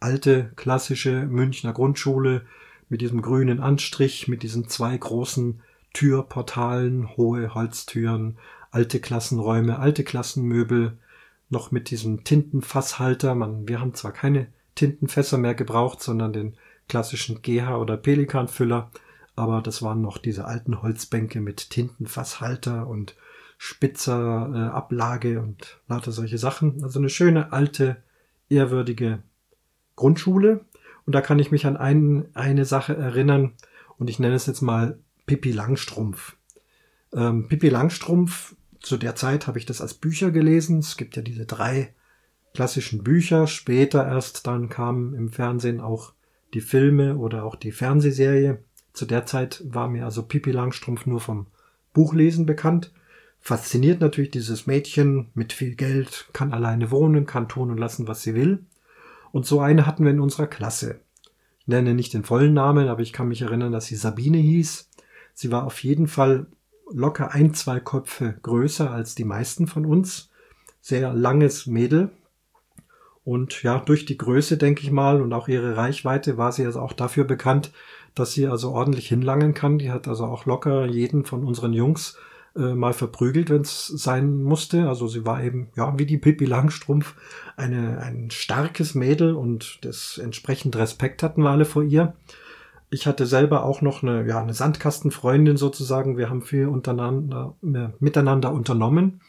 alte 0.00 0.52
klassische 0.56 1.26
Münchner 1.26 1.72
Grundschule, 1.72 2.42
mit 2.88 3.00
diesem 3.00 3.22
grünen 3.22 3.60
Anstrich, 3.60 4.28
mit 4.28 4.42
diesen 4.42 4.68
zwei 4.68 4.96
großen 4.96 5.60
Türportalen, 5.94 7.16
hohe 7.16 7.54
Holztüren, 7.54 8.36
alte 8.70 9.00
Klassenräume, 9.00 9.78
alte 9.78 10.04
Klassenmöbel, 10.04 10.98
noch 11.48 11.70
mit 11.70 11.90
diesem 11.90 12.24
Tintenfasshalter. 12.24 13.34
Man, 13.34 13.68
wir 13.68 13.80
haben 13.80 13.94
zwar 13.94 14.12
keine 14.12 14.46
Tintenfässer 14.74 15.38
mehr 15.38 15.54
gebraucht, 15.54 16.02
sondern 16.02 16.32
den 16.32 16.54
klassischen 16.88 17.42
GH 17.42 17.76
oder 17.76 17.96
Pelikanfüller, 17.96 18.90
aber 19.34 19.62
das 19.62 19.82
waren 19.82 20.02
noch 20.02 20.18
diese 20.18 20.44
alten 20.44 20.82
Holzbänke 20.82 21.40
mit 21.40 21.70
Tintenfasshalter 21.70 22.86
und 22.86 23.16
spitzer 23.56 24.50
äh, 24.52 24.58
Ablage 24.74 25.40
und 25.40 25.80
lauter 25.88 26.12
solche 26.12 26.38
Sachen. 26.38 26.82
Also 26.82 26.98
eine 26.98 27.08
schöne 27.08 27.52
alte, 27.52 28.02
ehrwürdige 28.48 29.22
Grundschule. 29.96 30.64
Und 31.06 31.14
da 31.14 31.20
kann 31.20 31.38
ich 31.38 31.50
mich 31.50 31.66
an 31.66 31.76
ein, 31.76 32.26
eine 32.34 32.64
Sache 32.64 32.96
erinnern 32.96 33.52
und 33.98 34.10
ich 34.10 34.18
nenne 34.18 34.34
es 34.34 34.46
jetzt 34.46 34.62
mal 34.62 34.98
Pippi 35.26 35.52
Langstrumpf. 35.52 36.36
Ähm, 37.12 37.48
Pippi 37.48 37.68
Langstrumpf, 37.68 38.56
zu 38.80 38.96
der 38.96 39.14
Zeit 39.14 39.46
habe 39.46 39.58
ich 39.58 39.66
das 39.66 39.80
als 39.80 39.94
Bücher 39.94 40.30
gelesen. 40.30 40.80
Es 40.80 40.96
gibt 40.96 41.16
ja 41.16 41.22
diese 41.22 41.46
drei 41.46 41.94
klassischen 42.54 43.02
Bücher. 43.04 43.46
Später 43.46 44.06
erst 44.06 44.46
dann 44.46 44.68
kamen 44.68 45.14
im 45.14 45.30
Fernsehen 45.30 45.80
auch 45.80 46.12
die 46.54 46.60
Filme 46.60 47.16
oder 47.16 47.44
auch 47.44 47.56
die 47.56 47.72
Fernsehserie. 47.72 48.58
Zu 48.92 49.06
der 49.06 49.26
Zeit 49.26 49.62
war 49.66 49.88
mir 49.88 50.04
also 50.04 50.22
Pippi 50.22 50.50
Langstrumpf 50.50 51.06
nur 51.06 51.20
vom 51.20 51.46
Buchlesen 51.92 52.46
bekannt. 52.46 52.92
Fasziniert 53.40 54.00
natürlich 54.00 54.30
dieses 54.30 54.66
Mädchen 54.66 55.30
mit 55.34 55.52
viel 55.52 55.74
Geld, 55.74 56.28
kann 56.32 56.52
alleine 56.52 56.90
wohnen, 56.90 57.26
kann 57.26 57.48
tun 57.48 57.70
und 57.70 57.78
lassen, 57.78 58.06
was 58.06 58.22
sie 58.22 58.34
will. 58.34 58.64
Und 59.32 59.46
so 59.46 59.60
eine 59.60 59.86
hatten 59.86 60.04
wir 60.04 60.12
in 60.12 60.20
unserer 60.20 60.46
Klasse. 60.46 61.00
Ich 61.60 61.68
nenne 61.68 61.94
nicht 61.94 62.12
den 62.12 62.24
vollen 62.24 62.54
Namen, 62.54 62.88
aber 62.88 63.02
ich 63.02 63.12
kann 63.12 63.28
mich 63.28 63.42
erinnern, 63.42 63.72
dass 63.72 63.86
sie 63.86 63.96
Sabine 63.96 64.38
hieß. 64.38 64.90
Sie 65.34 65.50
war 65.50 65.64
auf 65.64 65.82
jeden 65.82 66.06
Fall 66.06 66.46
locker 66.92 67.32
ein, 67.32 67.54
zwei 67.54 67.80
Köpfe 67.80 68.36
größer 68.42 68.90
als 68.90 69.14
die 69.14 69.24
meisten 69.24 69.66
von 69.66 69.86
uns. 69.86 70.30
Sehr 70.80 71.12
langes 71.12 71.66
Mädel. 71.66 72.10
Und 73.24 73.62
ja, 73.62 73.78
durch 73.78 74.04
die 74.04 74.18
Größe, 74.18 74.56
denke 74.56 74.82
ich 74.82 74.90
mal, 74.90 75.20
und 75.20 75.32
auch 75.32 75.48
ihre 75.48 75.76
Reichweite 75.76 76.38
war 76.38 76.52
sie 76.52 76.64
also 76.64 76.80
auch 76.80 76.92
dafür 76.92 77.24
bekannt, 77.24 77.72
dass 78.14 78.32
sie 78.32 78.46
also 78.48 78.72
ordentlich 78.72 79.08
hinlangen 79.08 79.54
kann. 79.54 79.78
Die 79.78 79.90
hat 79.90 80.08
also 80.08 80.24
auch 80.24 80.44
locker 80.44 80.86
jeden 80.86 81.24
von 81.24 81.44
unseren 81.44 81.72
Jungs 81.72 82.18
äh, 82.56 82.74
mal 82.74 82.92
verprügelt, 82.92 83.48
wenn 83.48 83.62
es 83.62 83.86
sein 83.86 84.42
musste. 84.42 84.88
Also 84.88 85.06
sie 85.06 85.24
war 85.24 85.42
eben, 85.42 85.68
ja, 85.76 85.98
wie 85.98 86.06
die 86.06 86.18
Pippi 86.18 86.44
Langstrumpf, 86.44 87.14
eine, 87.56 87.98
ein 87.98 88.30
starkes 88.30 88.94
Mädel 88.94 89.34
und 89.34 89.78
das 89.82 90.18
entsprechend 90.18 90.76
Respekt 90.76 91.22
hatten 91.22 91.42
wir 91.42 91.50
alle 91.50 91.64
vor 91.64 91.84
ihr. 91.84 92.14
Ich 92.90 93.06
hatte 93.06 93.24
selber 93.24 93.64
auch 93.64 93.80
noch 93.80 94.02
eine, 94.02 94.26
ja, 94.26 94.42
eine 94.42 94.52
Sandkastenfreundin 94.52 95.56
sozusagen. 95.56 96.18
Wir 96.18 96.28
haben 96.28 96.42
viel 96.42 96.66
untereinander, 96.66 97.54
äh, 97.62 97.88
miteinander 98.00 98.52
unternommen. 98.52 99.20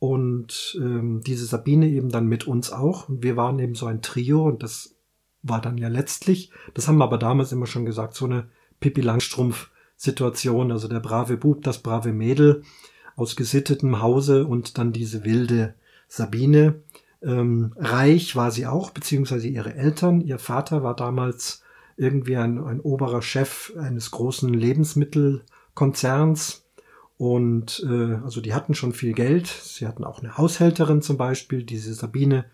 Und 0.00 0.76
ähm, 0.80 1.20
diese 1.24 1.46
Sabine 1.46 1.86
eben 1.86 2.08
dann 2.08 2.26
mit 2.26 2.46
uns 2.46 2.72
auch. 2.72 3.08
Und 3.08 3.22
wir 3.22 3.36
waren 3.36 3.60
eben 3.60 3.76
so 3.76 3.86
ein 3.86 4.02
Trio 4.02 4.44
und 4.44 4.62
das 4.62 4.96
war 5.42 5.60
dann 5.60 5.78
ja 5.78 5.88
letztlich, 5.88 6.50
das 6.74 6.88
haben 6.88 6.98
wir 6.98 7.04
aber 7.04 7.18
damals 7.18 7.52
immer 7.52 7.66
schon 7.66 7.86
gesagt, 7.86 8.14
so 8.14 8.24
eine 8.24 8.48
Pippi 8.80 9.02
Langstrumpf 9.02 9.70
Situation, 9.96 10.72
also 10.72 10.88
der 10.88 11.00
brave 11.00 11.36
Bub, 11.36 11.62
das 11.62 11.78
brave 11.78 12.12
Mädel 12.12 12.62
aus 13.16 13.36
gesittetem 13.36 14.00
Hause 14.00 14.46
und 14.46 14.78
dann 14.78 14.92
diese 14.92 15.24
wilde 15.24 15.74
Sabine. 16.08 16.82
Ähm, 17.22 17.74
reich 17.76 18.34
war 18.34 18.50
sie 18.50 18.66
auch, 18.66 18.90
beziehungsweise 18.90 19.48
ihre 19.48 19.74
Eltern. 19.74 20.22
Ihr 20.22 20.38
Vater 20.38 20.82
war 20.82 20.96
damals 20.96 21.62
irgendwie 21.98 22.38
ein, 22.38 22.64
ein 22.64 22.80
oberer 22.80 23.20
Chef 23.20 23.74
eines 23.78 24.10
großen 24.10 24.54
Lebensmittelkonzerns. 24.54 26.64
Und 27.20 27.84
äh, 27.86 28.14
also 28.24 28.40
die 28.40 28.54
hatten 28.54 28.74
schon 28.74 28.94
viel 28.94 29.12
Geld. 29.12 29.46
Sie 29.46 29.86
hatten 29.86 30.04
auch 30.04 30.20
eine 30.20 30.38
Haushälterin 30.38 31.02
zum 31.02 31.18
Beispiel, 31.18 31.64
diese 31.64 31.92
Sabine 31.92 32.46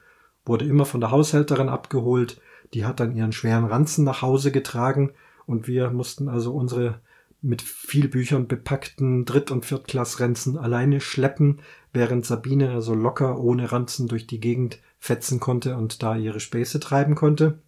wurde 0.44 0.64
immer 0.64 0.84
von 0.84 1.00
der 1.00 1.12
Haushälterin 1.12 1.68
abgeholt. 1.68 2.40
Die 2.74 2.84
hat 2.84 2.98
dann 2.98 3.14
ihren 3.14 3.30
schweren 3.30 3.66
Ranzen 3.66 4.02
nach 4.02 4.22
Hause 4.22 4.50
getragen 4.50 5.12
und 5.46 5.68
wir 5.68 5.90
mussten 5.90 6.28
also 6.28 6.52
unsere 6.52 7.00
mit 7.40 7.62
viel 7.62 8.08
Büchern 8.08 8.48
bepackten 8.48 9.24
Dritt- 9.24 9.52
und 9.52 9.64
Viertklassrenzen 9.64 10.58
alleine 10.58 11.00
schleppen, 11.00 11.60
während 11.92 12.26
Sabine 12.26 12.72
also 12.72 12.92
locker 12.92 13.38
ohne 13.38 13.70
Ranzen 13.70 14.08
durch 14.08 14.26
die 14.26 14.40
Gegend 14.40 14.80
fetzen 14.98 15.38
konnte 15.38 15.76
und 15.76 16.02
da 16.02 16.16
ihre 16.16 16.40
Späße 16.40 16.80
treiben 16.80 17.14
konnte. 17.14 17.60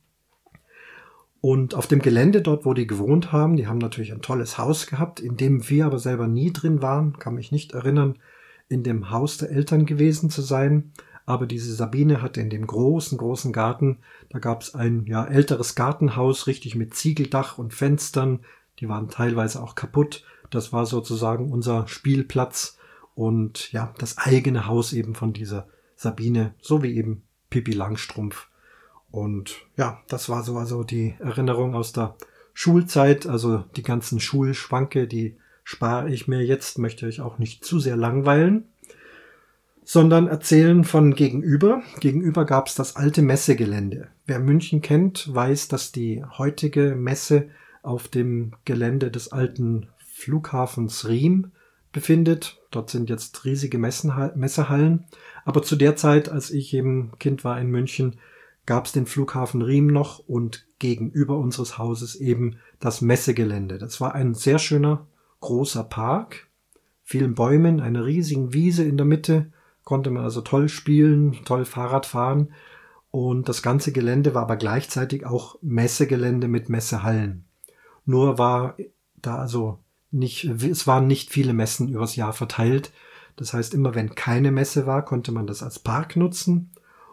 Und 1.41 1.75
auf 1.75 1.87
dem 1.87 2.01
Gelände 2.01 2.43
dort, 2.43 2.65
wo 2.65 2.75
die 2.75 2.87
gewohnt 2.87 3.31
haben, 3.31 3.57
die 3.57 3.69
haben 3.69 3.79
natürlich 3.79 4.13
ein 4.13 4.23
tolles 4.23 4.59
Haus 4.59 4.87
gehabt, 4.87 5.21
in 5.21 5.37
dem 5.37 5.69
wir 5.69 5.87
aber 5.87 5.99
selber 5.99 6.27
nie 6.27 6.53
drin 6.53 6.83
waren, 6.83 7.19
kann 7.19 7.35
mich 7.35 7.53
nicht 7.53 7.73
erinnern, 7.73 8.19
in 8.69 8.83
dem 8.83 9.11
Haus 9.11 9.39
der 9.39 9.51
Eltern 9.51 9.87
gewesen 9.87 10.31
zu 10.31 10.43
sein. 10.43 10.93
Aber 11.27 11.47
diese 11.47 11.75
Sabine 11.75 12.23
hatte 12.23 12.41
in 12.41 12.51
dem 12.51 12.67
großen, 12.67 13.19
großen 13.19 13.53
Garten, 13.53 13.99
da 14.31 14.39
gab 14.39 14.63
es 14.63 14.75
ein 14.75 15.05
ja 15.07 15.25
älteres 15.27 15.75
Gartenhaus, 15.75 16.47
richtig 16.47 16.75
mit 16.75 16.95
Ziegeldach 16.95 17.59
und 17.59 17.75
Fenstern. 17.75 18.41
Die 18.81 18.89
waren 18.89 19.09
teilweise 19.09 19.63
auch 19.63 19.75
kaputt. 19.75 20.25
Das 20.51 20.73
war 20.73 20.87
sozusagen 20.87 21.53
unser 21.53 21.87
Spielplatz 21.87 22.79
und 23.15 23.73
ja, 23.73 23.93
das 23.99 24.17
eigene 24.17 24.67
Haus 24.67 24.93
eben 24.93 25.15
von 25.15 25.33
dieser 25.33 25.69
Sabine, 25.97 26.55
so 26.63 26.83
wie 26.83 26.97
eben 26.97 27.23
Pippi 27.51 27.73
Langstrumpf. 27.73 28.49
Und 29.11 29.57
ja, 29.77 30.03
das 30.09 30.29
war 30.29 30.43
so 30.43 30.57
also 30.57 30.85
die 30.85 31.15
Erinnerung 31.19 31.75
aus 31.75 31.93
der 31.93 32.17
Schulzeit, 32.55 33.27
also 33.27 33.65
die 33.77 33.83
ganzen 33.83 34.21
Schulschwanke, 34.21 35.07
die 35.07 35.37
spare 35.65 36.11
ich 36.11 36.29
mir 36.29 36.45
jetzt, 36.45 36.79
möchte 36.79 37.09
ich 37.09 37.21
auch 37.21 37.39
nicht 37.39 37.65
zu 37.65 37.79
sehr 37.79 37.97
langweilen 37.97 38.65
sondern 39.89 40.27
erzählen 40.27 40.85
von 40.85 41.15
gegenüber. 41.15 41.83
Gegenüber 41.99 42.45
gab 42.45 42.67
es 42.67 42.75
das 42.75 42.97
alte 42.97 43.23
Messegelände. 43.23 44.09
Wer 44.27 44.39
München 44.39 44.83
kennt, 44.83 45.35
weiß, 45.35 45.69
dass 45.69 45.93
die 45.93 46.23
heutige 46.37 46.95
Messe 46.95 47.49
auf 47.83 48.09
dem 48.09 48.53
Gelände 48.67 49.11
des 49.11 49.33
alten 49.33 49.89
Flughafens 49.97 51.09
Riem 51.09 51.53
befindet. 51.91 52.61
Dort 52.71 52.91
sind 52.91 53.09
jetzt 53.09 53.47
riesige 53.47 53.79
Messehallen. 53.79 55.07
Aber 55.47 55.63
zu 55.63 55.75
der 55.75 55.97
Zeit, 55.97 56.29
als 56.29 56.51
ich 56.51 56.75
eben 56.75 57.13
Kind 57.19 57.43
war 57.43 57.59
in 57.59 57.71
München, 57.71 58.19
gab 58.69 58.85
es 58.85 58.93
den 58.93 59.07
Flughafen 59.07 59.63
Riem 59.63 59.87
noch 59.87 60.19
und 60.19 60.67
gegenüber 60.79 61.39
unseres 61.39 61.79
Hauses 61.79 62.17
eben 62.17 62.59
das 62.81 63.01
Messegelände. 63.01 63.79
Das 63.79 63.99
war 63.99 64.15
ein 64.15 64.35
sehr 64.35 64.59
schöner, 64.59 65.07
großer 65.41 65.85
Park, 65.85 66.49
vielen 67.03 67.35
Bäumen, 67.35 67.81
einer 67.81 68.05
riesigen 68.05 68.53
Wiese 68.53 68.85
in 68.85 68.99
der 68.99 69.07
Mitte 69.07 69.51
konnte 69.85 70.11
man 70.11 70.23
also 70.23 70.43
toll 70.43 70.69
spielen, 70.69 71.39
toll 71.47 71.65
Fahrrad 71.65 72.05
fahren. 72.05 72.53
Und 73.11 73.49
das 73.49 73.63
ganze 73.63 73.91
Gelände 73.91 74.35
war 74.35 74.43
aber 74.43 74.57
gleichzeitig 74.57 75.25
auch 75.25 75.57
Messegelände 75.63 76.47
mit 76.47 76.69
Messehallen. 76.69 77.47
Nur 78.05 78.37
war 78.37 78.77
da 79.17 79.37
also 79.37 79.79
nicht, 80.11 80.45
es 80.45 80.87
waren 80.87 81.07
nicht 81.07 81.31
viele 81.31 81.55
Messen 81.55 81.89
übers 81.89 82.17
Jahr 82.17 82.35
verteilt. 82.35 82.93
Das 83.37 83.55
heißt, 83.55 83.73
immer 83.73 83.95
wenn 83.95 84.15
keine 84.15 84.53
Messe 84.53 84.87
war, 84.87 85.07
konnte 85.07 85.33
man 85.33 85.47
das 85.47 85.63
als 85.63 85.79
Park 85.79 86.17
nutzen. 86.17 86.71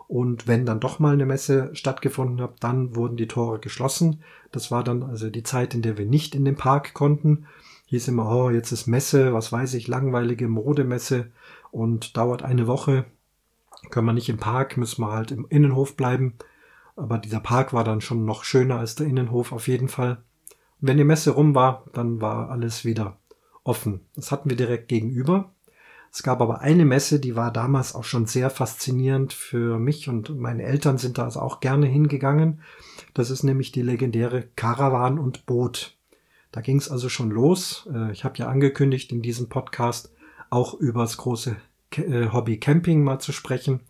Und 0.07 0.47
wenn 0.47 0.65
dann 0.65 0.79
doch 0.79 0.99
mal 0.99 1.13
eine 1.13 1.25
Messe 1.25 1.69
stattgefunden 1.73 2.41
hat, 2.41 2.55
dann 2.59 2.95
wurden 2.95 3.17
die 3.17 3.27
Tore 3.27 3.59
geschlossen. 3.59 4.21
Das 4.51 4.69
war 4.69 4.83
dann 4.83 5.03
also 5.03 5.29
die 5.29 5.43
Zeit, 5.43 5.73
in 5.73 5.81
der 5.81 5.97
wir 5.97 6.05
nicht 6.05 6.35
in 6.35 6.45
den 6.45 6.55
Park 6.55 6.93
konnten. 6.93 7.47
Hieß 7.87 8.07
immer, 8.07 8.29
oh, 8.29 8.49
jetzt 8.49 8.71
ist 8.71 8.87
Messe, 8.87 9.33
was 9.33 9.51
weiß 9.51 9.73
ich, 9.73 9.87
langweilige 9.87 10.47
Modemesse 10.47 11.31
und 11.71 12.17
dauert 12.17 12.43
eine 12.43 12.67
Woche. 12.67 13.05
Können 13.89 14.07
wir 14.07 14.13
nicht 14.13 14.29
im 14.29 14.37
Park, 14.37 14.77
müssen 14.77 15.01
wir 15.01 15.11
halt 15.11 15.31
im 15.31 15.45
Innenhof 15.49 15.95
bleiben. 15.95 16.35
Aber 16.95 17.17
dieser 17.17 17.39
Park 17.39 17.73
war 17.73 17.83
dann 17.83 18.01
schon 18.01 18.25
noch 18.25 18.43
schöner 18.43 18.79
als 18.79 18.95
der 18.95 19.07
Innenhof 19.07 19.51
auf 19.51 19.67
jeden 19.67 19.89
Fall. 19.89 20.23
Und 20.81 20.87
wenn 20.87 20.97
die 20.97 21.03
Messe 21.03 21.31
rum 21.31 21.55
war, 21.55 21.85
dann 21.93 22.21
war 22.21 22.49
alles 22.49 22.85
wieder 22.85 23.17
offen. 23.63 24.01
Das 24.15 24.31
hatten 24.31 24.49
wir 24.49 24.57
direkt 24.57 24.87
gegenüber. 24.87 25.51
Es 26.15 26.23
gab 26.23 26.39
aber 26.39 26.61
eine 26.61 26.85
Messe, 26.85 27.19
die 27.19 27.35
war 27.35 27.51
damals 27.51 27.93
auch 27.93 28.05
schon 28.05 28.25
sehr 28.25 28.49
faszinierend 28.49 29.33
für 29.33 29.79
mich 29.79 30.07
und 30.07 30.39
meine 30.39 30.63
Eltern 30.63 30.97
sind 30.97 31.17
da 31.17 31.25
also 31.25 31.41
auch 31.41 31.59
gerne 31.59 31.87
hingegangen. 31.87 32.61
Das 33.13 33.29
ist 33.29 33.43
nämlich 33.43 33.73
die 33.73 33.81
legendäre 33.81 34.47
Karawan 34.55 35.19
und 35.19 35.45
Boot. 35.45 35.97
Da 36.53 36.61
ging 36.61 36.77
es 36.77 36.89
also 36.89 37.09
schon 37.09 37.31
los. 37.31 37.89
Äh, 37.93 38.13
ich 38.13 38.23
habe 38.23 38.37
ja 38.37 38.47
angekündigt 38.47 39.11
in 39.11 39.21
diesem 39.21 39.49
Podcast, 39.49 40.13
auch 40.49 40.73
über 40.75 41.01
das 41.01 41.17
große 41.17 41.57
äh, 41.97 42.29
Hobby 42.31 42.61
Camping 42.61 43.03
mal 43.03 43.19
zu 43.19 43.33
sprechen. 43.33 43.81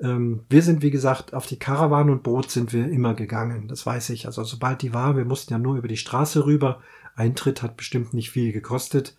Ähm, 0.00 0.40
wir 0.48 0.62
sind, 0.62 0.82
wie 0.82 0.90
gesagt, 0.90 1.32
auf 1.32 1.46
die 1.46 1.60
Karawan 1.60 2.10
und 2.10 2.24
Boot 2.24 2.50
sind 2.50 2.72
wir 2.72 2.88
immer 2.88 3.14
gegangen. 3.14 3.68
Das 3.68 3.86
weiß 3.86 4.10
ich. 4.10 4.26
Also 4.26 4.42
sobald 4.42 4.82
die 4.82 4.94
war, 4.94 5.16
wir 5.16 5.26
mussten 5.26 5.52
ja 5.52 5.60
nur 5.60 5.76
über 5.76 5.86
die 5.86 5.96
Straße 5.96 6.44
rüber. 6.44 6.80
Eintritt 7.14 7.62
hat 7.62 7.76
bestimmt 7.76 8.14
nicht 8.14 8.32
viel 8.32 8.50
gekostet 8.50 9.16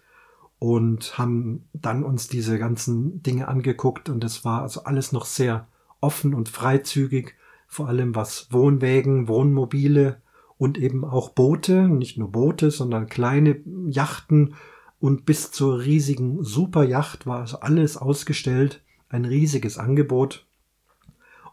und 0.64 1.18
haben 1.18 1.68
dann 1.74 2.06
uns 2.06 2.30
diese 2.30 2.58
ganzen 2.58 3.22
Dinge 3.22 3.50
angeguckt 3.50 4.08
und 4.08 4.24
es 4.24 4.46
war 4.46 4.62
also 4.62 4.86
alles 4.86 5.12
noch 5.12 5.26
sehr 5.26 5.68
offen 6.00 6.34
und 6.34 6.48
freizügig, 6.48 7.36
vor 7.68 7.90
allem 7.90 8.16
was 8.16 8.48
Wohnwägen, 8.50 9.28
Wohnmobile 9.28 10.22
und 10.58 10.78
eben 10.78 11.04
auch 11.04 11.32
Boote, 11.32 11.90
nicht 11.90 12.18
nur 12.18 12.32
Boote, 12.32 12.72
sondern 12.72 13.10
kleine 13.10 13.58
Yachten 13.90 14.56
und 15.02 15.26
bis 15.26 15.52
zur 15.52 15.82
riesigen 15.82 16.42
Superjacht 16.46 17.28
war 17.28 17.42
also 17.42 17.60
alles 17.60 17.98
ausgestellt, 17.98 18.82
ein 19.10 19.26
riesiges 19.26 19.78
Angebot. 19.78 20.46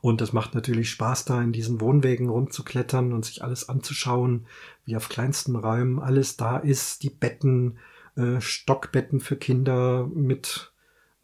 Und 0.00 0.21
das 0.21 0.33
macht 0.33 0.55
natürlich 0.55 0.88
Spaß, 0.88 1.25
da 1.25 1.43
in 1.43 1.50
diesen 1.50 1.81
Wohnwägen 1.81 2.29
rumzuklettern 2.29 3.12
und 3.12 3.25
sich 3.25 3.43
alles 3.43 3.69
anzuschauen, 3.69 4.47
wie 4.85 4.95
auf 4.95 5.09
kleinsten 5.09 5.57
Räumen 5.57 5.99
alles 5.99 6.37
da 6.37 6.59
ist, 6.59 7.02
die 7.02 7.11
Betten, 7.11 7.76
äh, 8.21 8.41
Stockbetten 8.41 9.21
für 9.21 9.37
Kinder 9.37 10.09
mit 10.12 10.73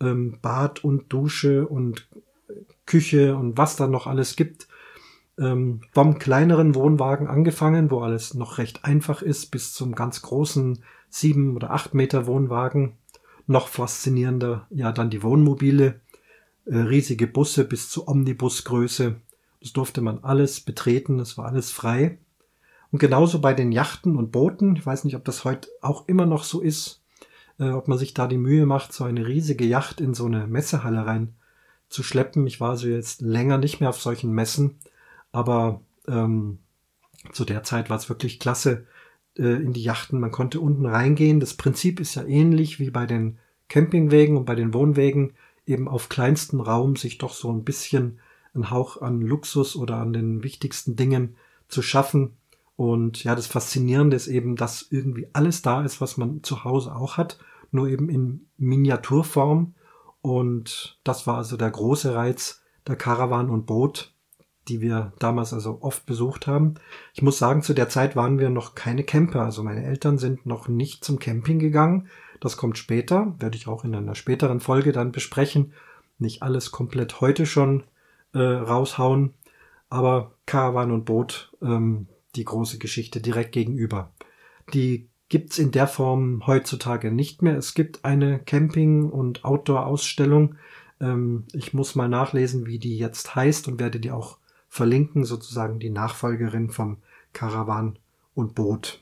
ähm, 0.00 0.38
Bad 0.41 0.83
und 0.85 1.12
Dusche 1.12 1.67
und 1.67 2.09
Küche 2.87 3.37
und 3.37 3.59
was 3.59 3.76
da 3.76 3.87
noch 3.87 4.07
alles 4.07 4.37
gibt. 4.37 4.69
Ähm, 5.38 5.83
vom 5.93 6.19
kleineren 6.19 6.75
Wohnwagen 6.75 7.26
angefangen, 7.26 7.91
wo 7.91 8.00
alles 8.00 8.35
noch 8.35 8.57
recht 8.57 8.85
einfach 8.85 9.21
ist, 9.21 9.50
bis 9.50 9.75
zum 9.75 9.95
ganz 9.95 10.23
großen 10.23 10.83
sieben 11.11 11.55
oder 11.57 11.73
acht 11.73 11.93
Meter 11.93 12.26
Wohnwagen. 12.26 12.95
Noch 13.47 13.69
faszinierender, 13.69 14.67
ja, 14.71 14.93
dann 14.93 15.11
die 15.11 15.23
Wohnmobile, 15.23 16.00
äh, 16.65 16.76
riesige 16.76 17.26
Busse 17.26 17.65
bis 17.65 17.91
zu 17.91 18.09
Omnibusgröße. 18.09 19.17
Das 19.61 19.73
durfte 19.73 20.00
man 20.00 20.25
alles 20.25 20.61
betreten, 20.61 21.21
es 21.21 21.37
war 21.37 21.47
alles 21.47 21.71
frei. 21.71 22.19
Und 22.93 22.99
genauso 22.99 23.40
bei 23.40 23.55
den 23.55 23.73
Yachten 23.73 24.16
und 24.16 24.33
Booten, 24.33 24.76
ich 24.76 24.87
weiß 24.87 25.05
nicht, 25.05 25.16
ob 25.16 25.25
das 25.25 25.45
heute 25.45 25.69
auch 25.81 26.07
immer 26.09 26.26
noch 26.26 26.45
so 26.45 26.61
ist, 26.61 27.02
äh, 27.59 27.71
ob 27.71 27.88
man 27.88 27.99
sich 27.99 28.14
da 28.14 28.26
die 28.26 28.38
Mühe 28.38 28.66
macht, 28.66 28.93
so 28.93 29.05
eine 29.05 29.26
riesige 29.26 29.64
Yacht 29.64 30.00
in 30.00 30.14
so 30.14 30.26
eine 30.26 30.47
Messehalle 30.47 31.07
rein 31.07 31.35
zu 31.88 32.02
schleppen. 32.02 32.47
Ich 32.47 32.61
war 32.61 32.76
so 32.76 32.87
jetzt 32.88 33.21
länger 33.21 33.59
nicht 33.59 33.81
mehr 33.81 33.90
auf 33.90 34.00
solchen 34.00 34.33
Messen, 34.33 34.78
aber 35.33 35.81
ähm, 36.09 36.59
zu 37.33 37.45
der 37.45 37.62
Zeit 37.62 37.90
war 37.90 37.97
es 37.97 38.09
wirklich 38.09 38.38
klasse, 38.38 38.87
äh, 39.38 39.62
in 39.62 39.73
die 39.73 39.83
Yachten. 39.83 40.21
Man 40.21 40.33
konnte 40.33 40.61
unten 40.61 40.87
reingehen. 40.87 41.40
Das 41.40 41.55
Prinzip 41.55 42.00
ist 42.00 42.14
ja 42.14 42.25
ähnlich 42.25 42.81
wie 42.81 42.90
bei 42.90 43.07
den 43.07 43.38
Campingwägen 43.69 44.37
und 44.37 44.45
bei 44.45 44.55
den 44.55 44.75
Wohnwägen, 44.75 45.35
eben 45.66 45.88
auf 45.88 46.09
kleinstem 46.09 46.61
Raum 46.61 46.97
sich 46.97 47.19
doch 47.19 47.35
so 47.35 47.50
ein 47.50 47.64
bisschen 47.64 48.21
ein 48.55 48.71
Hauch 48.71 49.02
an 49.02 49.21
Luxus 49.21 49.76
oder 49.76 49.97
an 49.97 50.12
den 50.12 50.43
wichtigsten 50.43 50.97
Dingen 50.97 51.37
zu 51.69 51.83
schaffen. 51.83 52.37
Und 52.76 53.25
ja, 53.25 53.35
das 53.35 53.47
Faszinierende 53.47 54.16
ist 54.16 54.28
eben, 54.28 54.54
dass 54.54 54.87
irgendwie 54.90 55.28
alles 55.33 55.62
da 55.62 55.83
ist, 55.83 56.00
was 56.00 56.18
man 56.18 56.42
zu 56.42 56.64
Hause 56.64 56.95
auch 56.95 57.16
hat, 57.16 57.38
nur 57.71 57.88
eben 57.88 58.09
in 58.11 58.47
Miniaturform. 58.59 59.75
Und 60.21 60.99
das 61.02 61.26
war 61.26 61.38
also 61.38 61.56
der 61.56 61.71
große 61.71 62.14
Reiz 62.14 62.62
der 62.87 62.97
Caravan 62.97 63.49
und 63.49 63.66
Boot, 63.66 64.12
die 64.68 64.80
wir 64.80 65.12
damals 65.18 65.52
also 65.52 65.78
oft 65.80 66.04
besucht 66.06 66.47
haben. 66.47 66.75
Ich 67.14 67.23
muss 67.23 67.38
sagen, 67.38 67.62
zu 67.62 67.73
der 67.73 67.88
Zeit 67.88 68.14
waren 68.14 68.38
wir 68.38 68.50
noch 68.50 68.75
keine 68.75 69.04
Camper. 69.04 69.42
Also 69.42 69.62
meine 69.62 69.85
Eltern 69.85 70.18
sind 70.18 70.45
noch 70.45 70.68
nicht 70.68 71.04
zum 71.04 71.18
Camping 71.18 71.59
gegangen. 71.59 72.09
Das 72.40 72.56
kommt 72.56 72.76
später, 72.76 73.35
werde 73.38 73.56
ich 73.56 73.68
auch 73.68 73.85
in 73.85 73.95
einer 73.95 74.14
späteren 74.14 74.61
Folge 74.61 74.92
dann 74.92 75.12
besprechen. 75.12 75.73
Nicht 76.18 76.42
alles 76.42 76.71
komplett 76.71 77.21
heute 77.21 77.47
schon 77.47 77.85
äh, 78.35 78.38
raushauen, 78.38 79.35
aber 79.88 80.33
Caravan 80.47 80.90
und 80.90 81.04
Boot, 81.04 81.52
ähm, 81.62 82.09
die 82.37 82.45
große 82.45 82.78
Geschichte 82.78 83.21
direkt 83.21 83.52
gegenüber. 83.52 84.12
Die 84.75 85.09
gibt's 85.28 85.59
in 85.59 85.73
der 85.73 85.88
Form 85.88 86.47
heutzutage 86.47 87.11
nicht 87.11 87.43
mehr. 87.43 87.57
Es 87.57 87.75
gibt 87.75 88.05
eine 88.05 88.38
Camping- 88.38 89.11
und 89.11 89.45
Outdoor-Ausstellung. 89.45 90.57
Ähm, 91.00 91.45
ich 91.52 91.75
muss 91.75 91.95
mal 91.95 92.09
nachlesen, 92.09 92.66
wie 92.66 92.78
die 92.78 92.99
jetzt 92.99 93.35
heißt 93.35 93.69
und 93.69 93.81
werde 93.81 94.00
die 94.00 94.11
auch 94.11 94.38
verlinken, 94.69 95.25
sozusagen 95.25 95.78
die 95.78 95.90
Nachfolgerin 95.90 96.71
vom 96.71 96.99
Caravan 97.33 97.99
und 98.35 98.55
Boot, 98.55 99.00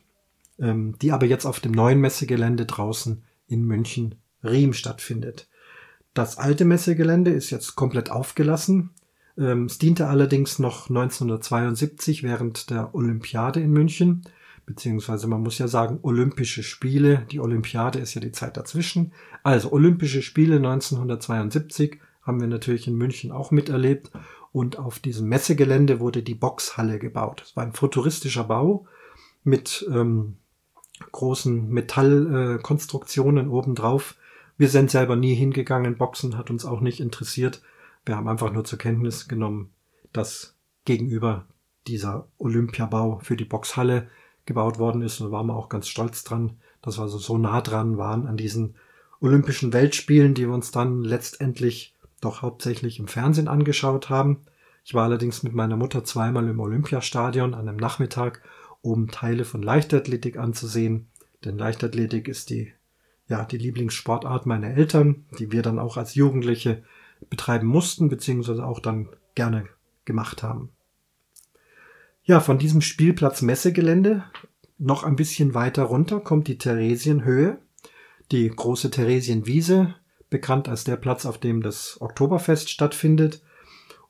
ähm, 0.59 0.97
die 1.01 1.13
aber 1.13 1.27
jetzt 1.27 1.47
auf 1.47 1.61
dem 1.61 1.73
neuen 1.73 2.01
Messegelände 2.01 2.67
draußen 2.67 3.23
in 3.49 3.65
München 3.65 4.15
Riem 4.43 4.73
stattfindet. 4.73 5.49
Das 6.15 6.39
alte 6.39 6.65
Messegelände 6.65 7.33
ist 7.33 7.51
jetzt 7.51 7.75
komplett 7.75 8.11
aufgelassen. 8.11 8.91
Ähm, 9.39 9.67
es 9.67 9.79
diente 9.79 10.07
allerdings 10.07 10.59
noch 10.59 10.89
1972 10.89 12.23
während 12.23 12.71
der 12.71 12.95
Olympiade 12.95 13.61
in 13.61 13.71
München, 13.71 14.23
beziehungsweise 14.67 15.27
man 15.27 15.43
muss 15.43 15.59
ja 15.59 15.69
sagen 15.69 15.99
Olympische 16.03 16.63
Spiele. 16.63 17.27
Die 17.31 17.41
Olympiade 17.41 17.99
ist 17.99 18.15
ja 18.15 18.21
die 18.21 18.33
Zeit 18.33 18.57
dazwischen. 18.57 19.13
Also 19.43 19.73
Olympische 19.73 20.23
Spiele 20.23 20.57
1972 20.57 22.01
haben 22.23 22.41
wir 22.41 22.49
natürlich 22.49 22.89
in 22.89 22.97
München 22.97 23.33
auch 23.33 23.51
miterlebt. 23.51 24.11
Und 24.53 24.79
auf 24.79 25.01
diesem 25.01 25.29
Messegelände 25.29 25.99
wurde 25.99 26.23
die 26.23 26.37
Boxhalle 26.37 27.01
gebaut. 27.01 27.43
Es 27.45 27.57
war 27.57 27.65
ein 27.65 27.73
futuristischer 27.73 28.45
Bau 28.45 28.87
mit 29.43 29.85
ähm, 29.93 30.37
großen 31.11 31.69
Metallkonstruktionen 31.69 33.47
äh, 33.47 33.51
obendrauf. 33.51 34.15
Wir 34.57 34.69
sind 34.69 34.93
selber 34.93 35.17
nie 35.17 35.35
hingegangen. 35.35 35.97
Boxen 35.97 36.39
hat 36.39 36.51
uns 36.51 36.65
auch 36.65 36.81
nicht 36.81 37.01
interessiert. 37.01 37.63
Wir 38.05 38.17
haben 38.17 38.29
einfach 38.29 38.53
nur 38.53 38.65
zur 38.65 38.79
Kenntnis 38.79 39.29
genommen, 39.29 39.73
dass 40.13 40.57
gegenüber 40.85 41.47
dieser 41.87 42.29
Olympiabau 42.39 43.19
für 43.23 43.37
die 43.37 43.45
Boxhalle 43.45 44.09
gebaut 44.47 44.79
worden 44.79 45.03
ist. 45.03 45.21
Und 45.21 45.33
waren 45.33 45.47
wir 45.47 45.57
auch 45.57 45.69
ganz 45.69 45.89
stolz 45.89 46.25
dran, 46.25 46.59
dass 46.83 46.99
wir 46.99 47.03
also 47.03 47.19
so 47.19 47.39
nah 47.39 47.61
dran 47.61 47.99
waren 47.99 48.27
an 48.27 48.37
diesen 48.37 48.75
Olympischen 49.21 49.73
Weltspielen, 49.73 50.35
die 50.35 50.47
wir 50.47 50.55
uns 50.55 50.71
dann 50.71 51.03
letztendlich 51.03 51.95
doch 52.21 52.43
hauptsächlich 52.43 52.99
im 52.99 53.09
Fernsehen 53.09 53.49
angeschaut 53.49 54.11
haben. 54.11 54.43
Ich 54.85 54.93
war 54.93 55.05
allerdings 55.05 55.43
mit 55.43 55.55
meiner 55.55 55.77
Mutter 55.77 56.05
zweimal 56.05 56.47
im 56.49 56.61
Olympiastadion 56.61 57.55
an 57.55 57.69
einem 57.69 57.79
Nachmittag, 57.79 58.43
um 58.83 59.11
Teile 59.11 59.47
von 59.47 59.63
Leichtathletik 59.63 60.37
anzusehen. 60.37 61.09
Denn 61.45 61.57
Leichtathletik 61.57 62.29
ist 62.29 62.51
die, 62.51 62.73
ja, 63.29 63.45
die 63.45 63.57
Lieblingssportart 63.59 64.45
meiner 64.45 64.69
Eltern, 64.69 65.25
die 65.39 65.53
wir 65.53 65.63
dann 65.63 65.79
auch 65.79 65.97
als 65.97 66.15
Jugendliche 66.15 66.83
betreiben 67.31 67.67
mussten, 67.67 68.09
beziehungsweise 68.09 68.65
auch 68.67 68.81
dann 68.81 69.09
gerne 69.35 69.67
gemacht 70.05 70.43
haben. 70.43 70.71
Ja, 72.23 72.41
von 72.41 72.59
diesem 72.59 72.81
Spielplatz 72.81 73.43
Messegelände 73.43 74.25
noch 74.79 75.05
ein 75.05 75.17
bisschen 75.17 75.55
weiter 75.55 75.85
runter 75.85 76.21
kommt 76.21 76.49
die 76.49 76.59
Theresienhöhe, 76.59 77.59
die 78.33 78.49
große 78.49 78.91
Theresienwiese, 78.91 79.95
bekannt 80.31 80.69
als 80.69 80.85
der 80.85 80.97
Platz, 80.97 81.27
auf 81.27 81.39
dem 81.39 81.63
das 81.63 82.01
Oktoberfest 82.01 82.71
stattfindet. 82.71 83.43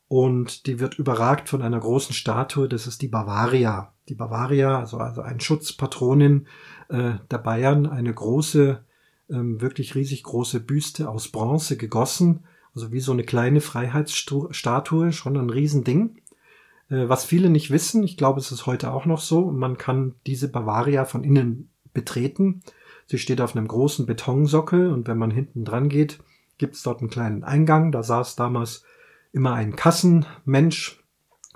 Und 0.09 0.67
die 0.67 0.81
wird 0.81 0.99
überragt 0.99 1.49
von 1.49 1.61
einer 1.61 1.81
großen 1.81 2.15
Statue, 2.15 2.69
das 2.69 2.87
ist 2.87 3.03
die 3.03 3.09
Bavaria. 3.09 3.93
Die 4.09 4.15
Bavaria, 4.15 4.79
also, 4.79 4.99
also 4.99 5.23
ein 5.23 5.41
Schutzpatronin 5.41 6.47
äh, 6.89 7.15
der 7.31 7.39
Bayern, 7.39 7.87
eine 7.87 8.15
große, 8.15 8.85
ähm, 9.31 9.61
wirklich 9.61 9.95
riesig 9.95 10.23
große 10.23 10.61
Büste 10.61 11.09
aus 11.09 11.29
Bronze 11.29 11.77
gegossen, 11.77 12.45
also 12.75 12.93
wie 12.93 13.01
so 13.01 13.13
eine 13.13 13.25
kleine 13.25 13.61
Freiheitsstatue, 13.61 15.13
schon 15.13 15.37
ein 15.37 15.51
Riesending. 15.51 16.17
Äh, 16.91 17.09
was 17.09 17.25
viele 17.25 17.51
nicht 17.51 17.71
wissen, 17.71 18.03
ich 18.03 18.17
glaube, 18.17 18.41
es 18.41 18.53
ist 18.53 18.67
heute 18.67 18.93
auch 18.93 19.07
noch 19.07 19.21
so, 19.21 19.51
man 19.51 19.79
kann 19.79 20.15
diese 20.27 20.49
Bavaria 20.49 21.05
von 21.05 21.25
innen 21.25 21.71
betreten. 21.93 22.63
Sie 23.07 23.19
steht 23.19 23.41
auf 23.41 23.55
einem 23.55 23.69
großen 23.69 24.07
Betonsockel 24.07 24.91
und 24.91 25.07
wenn 25.09 25.19
man 25.19 25.31
hinten 25.31 25.65
dran 25.65 25.89
geht, 25.89 26.19
gibt 26.59 26.75
es 26.75 26.83
dort 26.83 27.01
einen 27.01 27.11
kleinen 27.11 27.45
Eingang. 27.45 27.93
Da 27.93 28.03
saß 28.03 28.37
damals 28.37 28.85
immer 29.33 29.55
ein 29.55 29.77
Kassenmensch. 29.77 31.03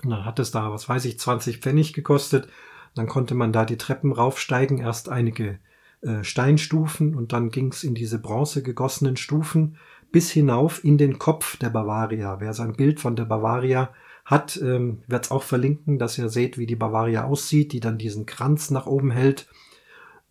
Und 0.03 0.11
dann 0.11 0.25
hat 0.25 0.39
es 0.39 0.51
da, 0.51 0.71
was 0.71 0.87
weiß 0.87 1.05
ich, 1.05 1.19
20 1.19 1.57
Pfennig 1.57 1.93
gekostet. 1.93 2.47
Dann 2.95 3.07
konnte 3.07 3.35
man 3.35 3.51
da 3.51 3.65
die 3.65 3.77
Treppen 3.77 4.11
raufsteigen, 4.11 4.77
erst 4.77 5.09
einige 5.09 5.59
äh, 6.01 6.23
Steinstufen 6.23 7.15
und 7.15 7.33
dann 7.33 7.49
ging 7.49 7.71
es 7.71 7.83
in 7.83 7.95
diese 7.95 8.19
bronze 8.19 8.63
gegossenen 8.63 9.17
Stufen 9.17 9.77
bis 10.11 10.31
hinauf 10.31 10.83
in 10.83 10.97
den 10.97 11.19
Kopf 11.19 11.57
der 11.57 11.69
Bavaria. 11.69 12.39
Wer 12.39 12.53
sein 12.53 12.73
Bild 12.73 12.99
von 12.99 13.15
der 13.15 13.25
Bavaria 13.25 13.89
hat, 14.25 14.59
ähm, 14.61 15.03
wird 15.07 15.25
es 15.25 15.31
auch 15.31 15.43
verlinken, 15.43 15.97
dass 15.97 16.17
ihr 16.17 16.29
seht, 16.29 16.57
wie 16.57 16.67
die 16.67 16.75
Bavaria 16.75 17.25
aussieht, 17.25 17.73
die 17.73 17.79
dann 17.79 17.97
diesen 17.97 18.25
Kranz 18.25 18.71
nach 18.71 18.85
oben 18.85 19.11
hält. 19.11 19.47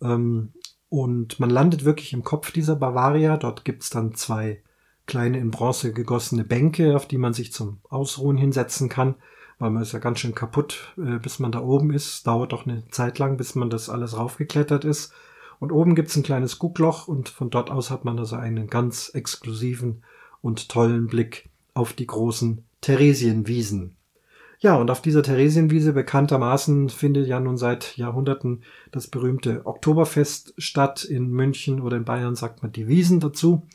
Ähm, 0.01 0.53
und 0.89 1.39
man 1.39 1.49
landet 1.49 1.85
wirklich 1.85 2.13
im 2.13 2.23
Kopf 2.23 2.51
dieser 2.51 2.75
Bavaria. 2.75 3.37
Dort 3.37 3.65
gibt's 3.65 3.89
dann 3.89 4.15
zwei 4.15 4.63
kleine 5.05 5.39
in 5.39 5.51
Bronze 5.51 5.91
gegossene 5.91 6.43
Bänke, 6.43 6.95
auf 6.95 7.07
die 7.07 7.17
man 7.17 7.33
sich 7.33 7.51
zum 7.51 7.79
Ausruhen 7.89 8.37
hinsetzen 8.37 8.89
kann, 8.89 9.15
weil 9.57 9.71
man 9.71 9.83
ist 9.83 9.91
ja 9.91 9.99
ganz 9.99 10.19
schön 10.19 10.35
kaputt, 10.35 10.93
äh, 10.97 11.19
bis 11.19 11.39
man 11.39 11.51
da 11.51 11.61
oben 11.61 11.91
ist. 11.91 12.25
Dauert 12.25 12.53
doch 12.53 12.65
eine 12.65 12.87
Zeit 12.89 13.19
lang, 13.19 13.37
bis 13.37 13.55
man 13.55 13.69
das 13.69 13.89
alles 13.89 14.17
raufgeklettert 14.17 14.85
ist. 14.85 15.13
Und 15.59 15.71
oben 15.71 15.95
gibt's 15.95 16.15
ein 16.15 16.23
kleines 16.23 16.57
Guckloch 16.57 17.07
und 17.07 17.29
von 17.29 17.49
dort 17.49 17.69
aus 17.69 17.91
hat 17.91 18.05
man 18.05 18.17
also 18.17 18.37
einen 18.37 18.67
ganz 18.67 19.11
exklusiven 19.13 20.03
und 20.41 20.69
tollen 20.69 21.07
Blick 21.07 21.49
auf 21.73 21.93
die 21.93 22.07
großen 22.07 22.63
Theresienwiesen. 22.81 23.95
Ja, 24.61 24.75
und 24.75 24.91
auf 24.91 25.01
dieser 25.01 25.23
Theresienwiese 25.23 25.93
bekanntermaßen 25.93 26.89
findet 26.89 27.27
ja 27.27 27.39
nun 27.39 27.57
seit 27.57 27.95
Jahrhunderten 27.95 28.63
das 28.91 29.07
berühmte 29.07 29.65
Oktoberfest 29.65 30.53
statt. 30.57 31.05
In 31.05 31.29
München 31.29 31.79
oder 31.79 31.95
in 31.95 32.03
Bayern 32.03 32.35
sagt 32.35 32.61
man 32.61 32.73
die 32.73 32.89
Wiesen 32.89 33.21
dazu, 33.21 33.67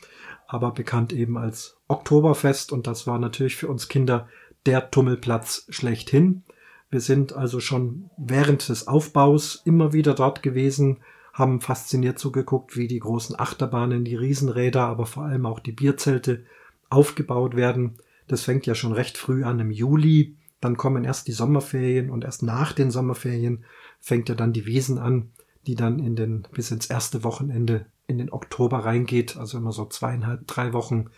aber 0.47 0.71
bekannt 0.71 1.11
eben 1.11 1.37
als 1.37 1.77
Oktoberfest 1.87 2.71
und 2.71 2.85
das 2.85 3.07
war 3.07 3.17
natürlich 3.17 3.55
für 3.55 3.67
uns 3.67 3.87
Kinder 3.87 4.27
der 4.67 4.91
Tummelplatz 4.91 5.65
schlechthin. 5.69 6.43
Wir 6.91 7.01
sind 7.01 7.33
also 7.33 7.59
schon 7.59 8.11
während 8.17 8.69
des 8.69 8.87
Aufbaus 8.87 9.63
immer 9.65 9.91
wieder 9.91 10.13
dort 10.13 10.43
gewesen, 10.43 10.99
haben 11.35 11.61
fasziniert 11.61 12.17
zugeguckt, 12.17 12.75
wie 12.75 12.87
die 12.87 12.99
großen 12.99 13.39
Achterbahnen, 13.39 14.03
die 14.03 14.15
Riesenräder, 14.15 14.81
aber 14.81 15.05
vor 15.05 15.23
allem 15.23 15.45
auch 15.45 15.59
die 15.59 15.73
Bierzelte 15.73 16.45
aufgebaut 16.89 17.55
werden. 17.55 17.97
Das 18.27 18.41
fängt 18.41 18.65
ja 18.65 18.73
schon 18.73 18.93
recht 18.93 19.17
früh 19.17 19.43
an 19.43 19.59
im 19.59 19.71
Juli 19.71 20.35
dann 20.65 20.77
kommen 20.77 21.03
erst 21.03 21.27
die 21.27 21.31
Sommerferien 21.31 22.09
und 22.09 22.23
erst 22.23 22.41
nach 22.41 22.73
den 22.73 22.89
Sommerferien 22.89 23.65
fängt 23.99 24.29
ja 24.29 24.35
dann 24.35 24.51
die 24.51 24.65
Wiesen 24.65 24.97
an, 24.97 25.29
die 25.67 25.75
dann 25.75 25.99
in 25.99 26.15
den, 26.15 26.47
bis 26.53 26.71
ins 26.71 26.87
erste 26.87 27.23
Wochenende 27.23 27.85
in 28.07 28.17
den 28.17 28.31
Oktober 28.31 28.79
reingeht, 28.79 29.37
also 29.37 29.59
immer 29.59 29.71
so 29.71 29.85
zweieinhalb, 29.85 30.47
drei 30.47 30.73
Wochen 30.73 31.11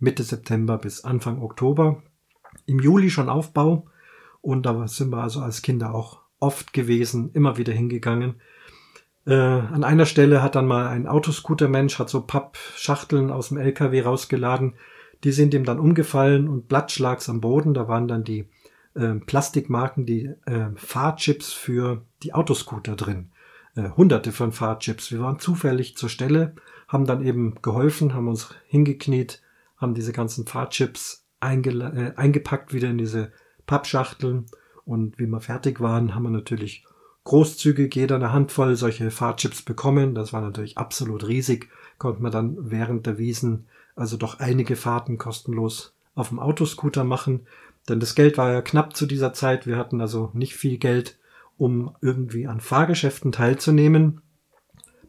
Mitte 0.00 0.24
September 0.24 0.78
bis 0.78 1.04
Anfang 1.04 1.40
Oktober. 1.42 2.02
Im 2.66 2.80
Juli 2.80 3.08
schon 3.08 3.28
Aufbau 3.28 3.86
und 4.40 4.66
da 4.66 4.88
sind 4.88 5.10
wir 5.10 5.22
also 5.22 5.42
als 5.42 5.62
Kinder 5.62 5.94
auch 5.94 6.20
oft 6.40 6.72
gewesen, 6.72 7.30
immer 7.34 7.56
wieder 7.56 7.72
hingegangen. 7.72 8.40
Äh, 9.28 9.34
an 9.34 9.84
einer 9.84 10.06
Stelle 10.06 10.42
hat 10.42 10.54
dann 10.54 10.66
mal 10.66 10.88
ein 10.88 11.06
Autoscooter-Mensch, 11.06 11.98
hat 11.98 12.08
so 12.08 12.22
Pappschachteln 12.22 13.30
aus 13.30 13.50
dem 13.50 13.58
LKW 13.58 14.00
rausgeladen. 14.00 14.74
Die 15.22 15.32
sind 15.32 15.52
ihm 15.52 15.64
dann 15.64 15.78
umgefallen 15.78 16.48
und 16.48 16.66
Blattschlags 16.66 17.28
am 17.28 17.42
Boden. 17.42 17.74
Da 17.74 17.88
waren 17.88 18.08
dann 18.08 18.24
die 18.24 18.48
äh, 18.94 19.14
Plastikmarken 19.16 20.06
die 20.06 20.32
äh, 20.46 20.70
Fahrchips 20.76 21.52
für 21.52 22.06
die 22.22 22.32
Autoscooter 22.32 22.96
drin. 22.96 23.30
Äh, 23.76 23.90
hunderte 23.90 24.32
von 24.32 24.50
Fahrchips. 24.50 25.12
Wir 25.12 25.20
waren 25.20 25.38
zufällig 25.38 25.94
zur 25.98 26.08
Stelle, 26.08 26.54
haben 26.88 27.04
dann 27.04 27.22
eben 27.22 27.60
geholfen, 27.60 28.14
haben 28.14 28.28
uns 28.28 28.54
hingekniet, 28.66 29.42
haben 29.76 29.92
diese 29.92 30.12
ganzen 30.12 30.46
Fahrchips 30.46 31.26
äh, 31.42 32.12
eingepackt 32.16 32.72
wieder 32.72 32.88
in 32.88 32.96
diese 32.96 33.30
Pappschachteln 33.66 34.46
und 34.86 35.18
wie 35.18 35.26
wir 35.26 35.42
fertig 35.42 35.80
waren, 35.80 36.14
haben 36.14 36.22
wir 36.22 36.30
natürlich 36.30 36.86
großzügig 37.28 37.94
jeder 37.94 38.16
eine 38.16 38.32
Handvoll 38.32 38.74
solche 38.74 39.10
Fahrchips 39.10 39.60
bekommen. 39.60 40.14
Das 40.14 40.32
war 40.32 40.40
natürlich 40.40 40.78
absolut 40.78 41.28
riesig. 41.28 41.68
Konnte 41.98 42.22
man 42.22 42.32
dann 42.32 42.56
während 42.58 43.06
der 43.06 43.18
Wiesen 43.18 43.66
also 43.94 44.16
doch 44.16 44.40
einige 44.40 44.76
Fahrten 44.76 45.18
kostenlos 45.18 45.92
auf 46.14 46.30
dem 46.30 46.38
Autoscooter 46.38 47.04
machen. 47.04 47.46
Denn 47.86 48.00
das 48.00 48.14
Geld 48.14 48.38
war 48.38 48.50
ja 48.50 48.62
knapp 48.62 48.96
zu 48.96 49.04
dieser 49.04 49.34
Zeit. 49.34 49.66
Wir 49.66 49.76
hatten 49.76 50.00
also 50.00 50.30
nicht 50.32 50.54
viel 50.54 50.78
Geld, 50.78 51.18
um 51.58 51.94
irgendwie 52.00 52.46
an 52.46 52.62
Fahrgeschäften 52.62 53.30
teilzunehmen. 53.30 54.22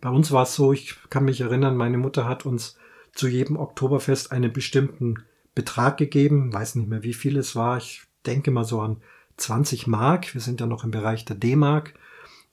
Bei 0.01 0.10
uns 0.10 0.34
war 0.34 0.43
es 0.43 0.55
so, 0.55 0.73
ich 0.73 0.97
kann 1.10 1.23
mich 1.23 1.39
erinnern, 1.39 1.77
meine 1.77 1.97
Mutter 1.97 2.27
hat 2.27 2.45
uns 2.45 2.77
zu 3.13 3.29
jedem 3.29 3.55
Oktoberfest 3.55 4.34
einen 4.34 4.51
bestimmten 4.51 5.23
Betrag 5.55 5.95
gegeben. 5.95 6.51
Weiß 6.51 6.75
nicht 6.75 6.89
mehr, 6.89 7.03
wie 7.03 7.13
viel 7.13 7.38
es 7.38 7.55
war. 7.55 7.77
Ich 7.77 8.03
denke 8.25 8.51
mal 8.51 8.65
so 8.65 8.82
an 8.82 8.97
20 9.38 9.88
Mark. 9.88 10.34
Wir 10.34 10.41
sind 10.41 10.60
ja 10.60 10.65
noch 10.65 10.84
im 10.84 10.91
Bereich 10.91 11.23
der 11.23 11.38
D-Mark. 11.38 11.93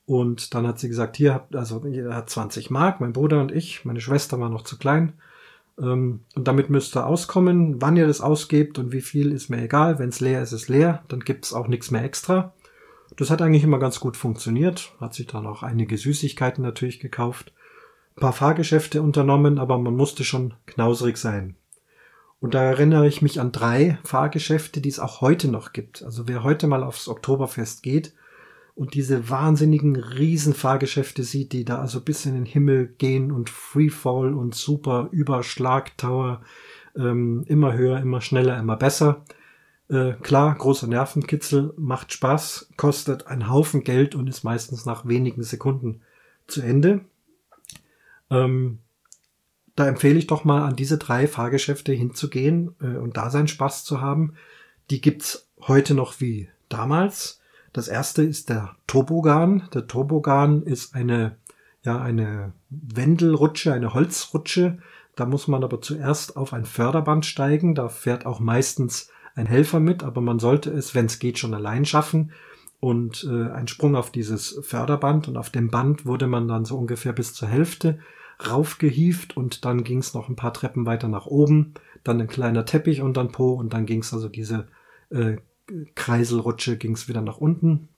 Und 0.07 0.53
dann 0.53 0.65
hat 0.65 0.79
sie 0.79 0.87
gesagt, 0.87 1.17
hier 1.17 1.33
habt, 1.33 1.53
also 1.53 1.85
jeder 1.85 2.15
hat 2.15 2.29
20 2.29 2.69
Mark, 2.69 3.01
mein 3.01 3.11
Bruder 3.11 3.41
und 3.41 3.51
ich. 3.51 3.83
Meine 3.83 3.99
Schwester 3.99 4.39
war 4.39 4.49
noch 4.49 4.63
zu 4.63 4.77
klein. 4.77 5.11
Ähm, 5.77 6.21
und 6.33 6.47
damit 6.47 6.69
müsst 6.69 6.95
ihr 6.95 7.05
auskommen. 7.05 7.81
Wann 7.81 7.97
ihr 7.97 8.07
das 8.07 8.21
ausgebt 8.21 8.79
und 8.79 8.93
wie 8.93 9.01
viel 9.01 9.33
ist 9.33 9.49
mir 9.49 9.61
egal. 9.61 9.99
Wenn 9.99 10.07
es 10.07 10.21
leer 10.21 10.41
ist, 10.41 10.53
ist 10.53 10.69
leer. 10.69 11.03
Dann 11.09 11.19
gibt's 11.19 11.53
auch 11.53 11.67
nichts 11.67 11.91
mehr 11.91 12.05
extra. 12.05 12.53
Das 13.17 13.29
hat 13.29 13.41
eigentlich 13.41 13.65
immer 13.65 13.79
ganz 13.79 13.99
gut 13.99 14.15
funktioniert. 14.15 14.93
Hat 15.01 15.13
sich 15.13 15.27
dann 15.27 15.45
auch 15.45 15.61
einige 15.61 15.97
Süßigkeiten 15.97 16.63
natürlich 16.63 17.01
gekauft. 17.01 17.51
Ein 18.15 18.21
paar 18.21 18.33
Fahrgeschäfte 18.33 19.01
unternommen, 19.01 19.59
aber 19.59 19.77
man 19.77 19.97
musste 19.97 20.23
schon 20.23 20.53
knausrig 20.67 21.17
sein. 21.17 21.57
Und 22.39 22.53
da 22.53 22.63
erinnere 22.63 23.07
ich 23.07 23.21
mich 23.21 23.41
an 23.41 23.51
drei 23.51 23.99
Fahrgeschäfte, 24.05 24.79
die 24.79 24.87
es 24.87 24.99
auch 24.99 25.19
heute 25.19 25.49
noch 25.49 25.73
gibt. 25.73 26.01
Also 26.01 26.29
wer 26.29 26.43
heute 26.43 26.67
mal 26.67 26.83
aufs 26.83 27.09
Oktoberfest 27.09 27.83
geht, 27.83 28.13
und 28.77 28.93
diese 28.93 29.27
wahnsinnigen 29.27 29.95
Riesenfahrgeschäfte 29.95 31.23
sieht, 31.23 31.51
die 31.51 31.65
da 31.65 31.79
also 31.79 31.99
bis 31.99 32.27
in 32.27 32.35
den 32.35 32.45
Himmel 32.45 32.93
gehen 32.99 33.31
und 33.31 33.49
Freefall 33.49 34.35
und 34.35 34.53
super 34.53 35.09
Überschlag 35.11 35.97
Tower, 35.97 36.43
ähm, 36.95 37.43
immer 37.47 37.73
höher, 37.73 37.99
immer 37.99 38.21
schneller, 38.21 38.55
immer 38.59 38.77
besser. 38.77 39.25
Äh, 39.89 40.13
klar, 40.21 40.53
großer 40.53 40.85
Nervenkitzel, 40.85 41.73
macht 41.75 42.13
Spaß, 42.13 42.69
kostet 42.77 43.25
einen 43.25 43.49
Haufen 43.49 43.83
Geld 43.83 44.13
und 44.13 44.27
ist 44.27 44.43
meistens 44.43 44.85
nach 44.85 45.07
wenigen 45.07 45.41
Sekunden 45.41 46.01
zu 46.45 46.61
Ende. 46.61 47.01
Ähm, 48.29 48.77
da 49.75 49.87
empfehle 49.87 50.19
ich 50.19 50.27
doch 50.27 50.43
mal 50.43 50.67
an 50.67 50.75
diese 50.75 50.99
drei 50.99 51.27
Fahrgeschäfte 51.27 51.93
hinzugehen 51.93 52.75
äh, 52.79 52.97
und 52.97 53.17
da 53.17 53.31
seinen 53.31 53.47
Spaß 53.47 53.85
zu 53.85 54.01
haben. 54.01 54.35
Die 54.91 55.01
gibt's 55.01 55.47
heute 55.61 55.95
noch 55.95 56.21
wie 56.21 56.47
damals. 56.69 57.41
Das 57.73 57.87
erste 57.87 58.23
ist 58.23 58.49
der 58.49 58.75
Tobogan. 58.87 59.69
Der 59.73 59.87
Tobogan 59.87 60.63
ist 60.63 60.95
eine, 60.95 61.37
ja, 61.83 62.01
eine 62.01 62.53
Wendelrutsche, 62.69 63.73
eine 63.73 63.93
Holzrutsche. 63.93 64.79
Da 65.15 65.25
muss 65.25 65.47
man 65.47 65.63
aber 65.63 65.81
zuerst 65.81 66.37
auf 66.37 66.53
ein 66.53 66.65
Förderband 66.65 67.25
steigen. 67.25 67.75
Da 67.75 67.89
fährt 67.89 68.25
auch 68.25 68.39
meistens 68.39 69.09
ein 69.35 69.45
Helfer 69.45 69.79
mit, 69.79 70.03
aber 70.03 70.21
man 70.21 70.39
sollte 70.39 70.71
es, 70.71 70.95
wenn 70.95 71.05
es 71.05 71.19
geht, 71.19 71.39
schon 71.39 71.53
allein 71.53 71.85
schaffen. 71.85 72.31
Und 72.79 73.27
äh, 73.29 73.51
ein 73.51 73.67
Sprung 73.67 73.95
auf 73.95 74.11
dieses 74.11 74.59
Förderband 74.63 75.27
und 75.27 75.37
auf 75.37 75.49
dem 75.49 75.69
Band 75.69 76.05
wurde 76.05 76.27
man 76.27 76.47
dann 76.47 76.65
so 76.65 76.77
ungefähr 76.77 77.13
bis 77.13 77.33
zur 77.33 77.47
Hälfte 77.47 77.99
raufgehieft 78.45 79.35
und 79.35 79.65
dann 79.65 79.83
ging 79.83 79.99
es 79.99 80.13
noch 80.13 80.29
ein 80.29 80.35
paar 80.35 80.53
Treppen 80.53 80.85
weiter 80.85 81.07
nach 81.07 81.25
oben, 81.25 81.73
dann 82.03 82.21
ein 82.21 82.27
kleiner 82.27 82.65
Teppich 82.65 83.01
und 83.01 83.17
dann 83.17 83.31
Po 83.31 83.53
und 83.53 83.73
dann 83.73 83.85
ging 83.85 84.01
es 84.01 84.13
also 84.13 84.29
diese 84.29 84.67
äh, 85.09 85.37
Kreiselrutsche 85.95 86.77
ging 86.77 86.93
es 86.93 87.07
wieder 87.07 87.21
nach 87.21 87.37
unten. 87.37 87.89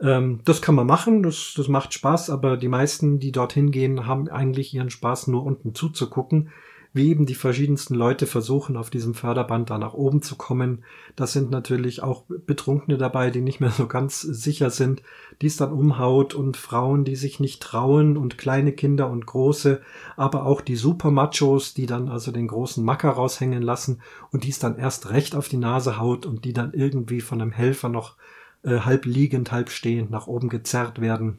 Ähm, 0.00 0.40
das 0.44 0.62
kann 0.62 0.74
man 0.74 0.86
machen, 0.86 1.22
das, 1.22 1.54
das 1.56 1.68
macht 1.68 1.92
Spaß, 1.92 2.30
aber 2.30 2.56
die 2.56 2.68
meisten, 2.68 3.18
die 3.18 3.32
dorthin 3.32 3.70
gehen, 3.70 4.06
haben 4.06 4.28
eigentlich 4.28 4.72
ihren 4.74 4.90
Spaß 4.90 5.26
nur 5.26 5.44
unten 5.44 5.74
zuzugucken 5.74 6.50
wie 6.92 7.10
eben 7.10 7.24
die 7.24 7.34
verschiedensten 7.34 7.94
Leute 7.94 8.26
versuchen, 8.26 8.76
auf 8.76 8.90
diesem 8.90 9.14
Förderband 9.14 9.70
da 9.70 9.78
nach 9.78 9.94
oben 9.94 10.22
zu 10.22 10.34
kommen. 10.36 10.84
Das 11.14 11.32
sind 11.32 11.50
natürlich 11.50 12.02
auch 12.02 12.24
Betrunkene 12.28 12.98
dabei, 12.98 13.30
die 13.30 13.40
nicht 13.40 13.60
mehr 13.60 13.70
so 13.70 13.86
ganz 13.86 14.20
sicher 14.20 14.70
sind, 14.70 15.02
die 15.40 15.46
es 15.46 15.56
dann 15.56 15.72
umhaut 15.72 16.34
und 16.34 16.56
Frauen, 16.56 17.04
die 17.04 17.16
sich 17.16 17.38
nicht 17.38 17.62
trauen 17.62 18.16
und 18.16 18.38
kleine 18.38 18.72
Kinder 18.72 19.08
und 19.08 19.24
große, 19.24 19.80
aber 20.16 20.46
auch 20.46 20.60
die 20.60 20.76
Supermachos, 20.76 21.74
die 21.74 21.86
dann 21.86 22.08
also 22.08 22.32
den 22.32 22.48
großen 22.48 22.84
Macker 22.84 23.10
raushängen 23.10 23.62
lassen 23.62 24.00
und 24.32 24.44
die 24.44 24.50
es 24.50 24.58
dann 24.58 24.76
erst 24.76 25.10
recht 25.10 25.36
auf 25.36 25.48
die 25.48 25.58
Nase 25.58 25.98
haut 25.98 26.26
und 26.26 26.44
die 26.44 26.52
dann 26.52 26.72
irgendwie 26.72 27.20
von 27.20 27.40
einem 27.40 27.52
Helfer 27.52 27.88
noch 27.88 28.16
äh, 28.64 28.80
halb 28.80 29.06
liegend, 29.06 29.52
halb 29.52 29.70
stehend 29.70 30.10
nach 30.10 30.26
oben 30.26 30.48
gezerrt 30.48 31.00
werden. 31.00 31.38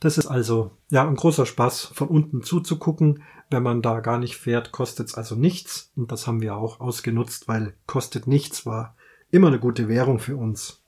Das 0.00 0.18
ist 0.18 0.26
also 0.26 0.72
ja 0.90 1.06
ein 1.06 1.16
großer 1.16 1.46
Spaß, 1.46 1.90
von 1.94 2.08
unten 2.08 2.42
zuzugucken, 2.42 3.22
wenn 3.50 3.62
man 3.62 3.82
da 3.82 4.00
gar 4.00 4.18
nicht 4.18 4.36
fährt, 4.36 4.72
kostet 4.72 5.08
es 5.08 5.14
also 5.14 5.34
nichts. 5.34 5.92
Und 5.96 6.12
das 6.12 6.26
haben 6.26 6.40
wir 6.40 6.56
auch 6.56 6.80
ausgenutzt, 6.80 7.48
weil 7.48 7.74
kostet 7.86 8.26
nichts 8.26 8.66
war 8.66 8.94
immer 9.30 9.48
eine 9.48 9.58
gute 9.58 9.88
Währung 9.88 10.18
für 10.18 10.36
uns. 10.36 10.82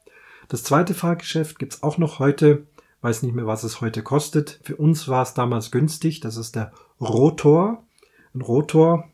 Das 0.48 0.62
zweite 0.62 0.94
Fahrgeschäft 0.94 1.58
gibt's 1.58 1.82
auch 1.82 1.98
noch 1.98 2.18
heute. 2.18 2.66
Weiß 3.02 3.22
nicht 3.22 3.34
mehr, 3.34 3.46
was 3.46 3.64
es 3.64 3.80
heute 3.80 4.02
kostet. 4.02 4.60
Für 4.62 4.76
uns 4.76 5.08
war 5.08 5.22
es 5.22 5.34
damals 5.34 5.70
günstig. 5.70 6.20
Das 6.20 6.36
ist 6.36 6.54
der 6.54 6.72
Rotor. 7.00 7.84
Ein 8.34 8.42
Rotor, 8.42 9.08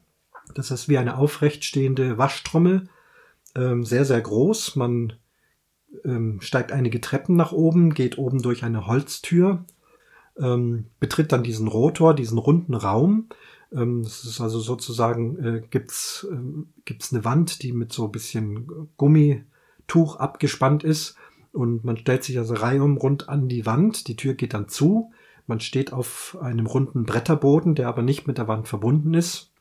das 0.54 0.70
ist 0.70 0.88
wie 0.88 0.98
eine 0.98 1.16
aufrechtstehende 1.16 2.18
Waschtrommel. 2.18 2.88
Ähm, 3.54 3.84
sehr, 3.84 4.04
sehr 4.04 4.20
groß. 4.20 4.76
Man 4.76 5.14
ähm, 6.04 6.40
steigt 6.40 6.72
einige 6.72 7.00
Treppen 7.00 7.36
nach 7.36 7.52
oben, 7.52 7.94
geht 7.94 8.18
oben 8.18 8.42
durch 8.42 8.64
eine 8.64 8.86
Holztür 8.86 9.64
ähm, 10.38 10.86
betritt 11.00 11.32
dann 11.32 11.42
diesen 11.42 11.68
Rotor, 11.68 12.14
diesen 12.14 12.38
runden 12.38 12.74
Raum. 12.74 13.28
Ähm, 13.72 14.02
das 14.02 14.24
ist 14.24 14.40
also 14.40 14.60
sozusagen, 14.60 15.38
äh, 15.38 15.62
gibt's 15.70 16.26
äh, 16.30 16.36
gibt's 16.84 17.12
eine 17.12 17.24
Wand, 17.24 17.62
die 17.62 17.72
mit 17.72 17.92
so 17.92 18.04
ein 18.04 18.12
bisschen 18.12 18.88
Gummituch 18.96 20.16
abgespannt 20.16 20.84
ist. 20.84 21.16
Und 21.52 21.84
man 21.84 21.96
stellt 21.96 22.22
sich 22.22 22.38
also 22.38 22.54
reihum 22.54 22.98
rund 22.98 23.28
an 23.28 23.48
die 23.48 23.64
Wand. 23.64 24.08
Die 24.08 24.16
Tür 24.16 24.34
geht 24.34 24.52
dann 24.52 24.68
zu. 24.68 25.10
Man 25.46 25.60
steht 25.60 25.92
auf 25.92 26.36
einem 26.40 26.66
runden 26.66 27.04
Bretterboden, 27.04 27.74
der 27.74 27.88
aber 27.88 28.02
nicht 28.02 28.26
mit 28.26 28.36
der 28.36 28.48
Wand 28.48 28.68
verbunden 28.68 29.14
ist, 29.14 29.52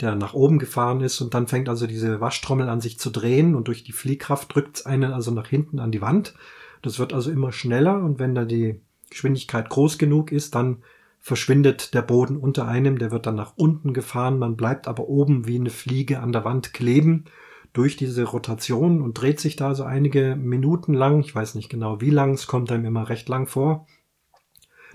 der 0.00 0.14
nach 0.14 0.34
oben 0.34 0.58
gefahren 0.58 1.00
ist. 1.00 1.20
Und 1.20 1.32
dann 1.32 1.46
fängt 1.46 1.68
also 1.68 1.86
diese 1.86 2.20
Waschtrommel 2.20 2.68
an 2.68 2.80
sich 2.80 2.98
zu 2.98 3.10
drehen 3.10 3.54
und 3.54 3.68
durch 3.68 3.84
die 3.84 3.92
Fliehkraft 3.92 4.54
drückt 4.54 4.78
es 4.78 4.86
einen 4.86 5.12
also 5.12 5.30
nach 5.30 5.46
hinten 5.46 5.78
an 5.78 5.92
die 5.92 6.02
Wand. 6.02 6.34
Das 6.82 6.98
wird 6.98 7.14
also 7.14 7.30
immer 7.30 7.52
schneller 7.52 8.02
und 8.02 8.18
wenn 8.18 8.34
da 8.34 8.44
die 8.44 8.80
Geschwindigkeit 9.10 9.68
groß 9.68 9.98
genug 9.98 10.32
ist, 10.32 10.54
dann 10.54 10.82
verschwindet 11.20 11.94
der 11.94 12.02
Boden 12.02 12.36
unter 12.36 12.68
einem, 12.68 12.98
der 12.98 13.10
wird 13.10 13.26
dann 13.26 13.34
nach 13.34 13.54
unten 13.56 13.94
gefahren, 13.94 14.38
man 14.38 14.56
bleibt 14.56 14.86
aber 14.86 15.08
oben 15.08 15.46
wie 15.46 15.58
eine 15.58 15.70
Fliege 15.70 16.20
an 16.20 16.32
der 16.32 16.44
Wand 16.44 16.74
kleben 16.74 17.24
durch 17.72 17.96
diese 17.96 18.24
Rotation 18.24 19.02
und 19.02 19.14
dreht 19.14 19.40
sich 19.40 19.56
da 19.56 19.74
so 19.74 19.84
einige 19.84 20.36
Minuten 20.36 20.94
lang, 20.94 21.20
ich 21.20 21.34
weiß 21.34 21.54
nicht 21.56 21.68
genau 21.68 22.00
wie 22.00 22.10
lang, 22.10 22.34
es 22.34 22.46
kommt 22.46 22.70
einem 22.70 22.84
immer 22.84 23.08
recht 23.08 23.28
lang 23.28 23.46
vor. 23.46 23.86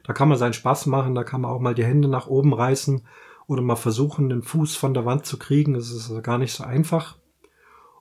Da 0.04 0.14
kann 0.14 0.30
man 0.30 0.38
seinen 0.38 0.54
Spaß 0.54 0.86
machen, 0.86 1.14
da 1.14 1.24
kann 1.24 1.42
man 1.42 1.52
auch 1.52 1.60
mal 1.60 1.76
die 1.76 1.84
Hände 1.84 2.08
nach 2.08 2.28
oben 2.28 2.54
reißen 2.54 3.06
oder 3.48 3.62
mal 3.62 3.76
versuchen, 3.76 4.30
den 4.30 4.44
Fuß 4.44 4.76
von 4.76 4.94
der 4.94 5.06
Wand 5.06 5.26
zu 5.26 5.38
kriegen, 5.38 5.74
das 5.74 5.92
ist 5.92 6.10
also 6.10 6.22
gar 6.22 6.38
nicht 6.38 6.54
so 6.54 6.64
einfach. 6.64 7.19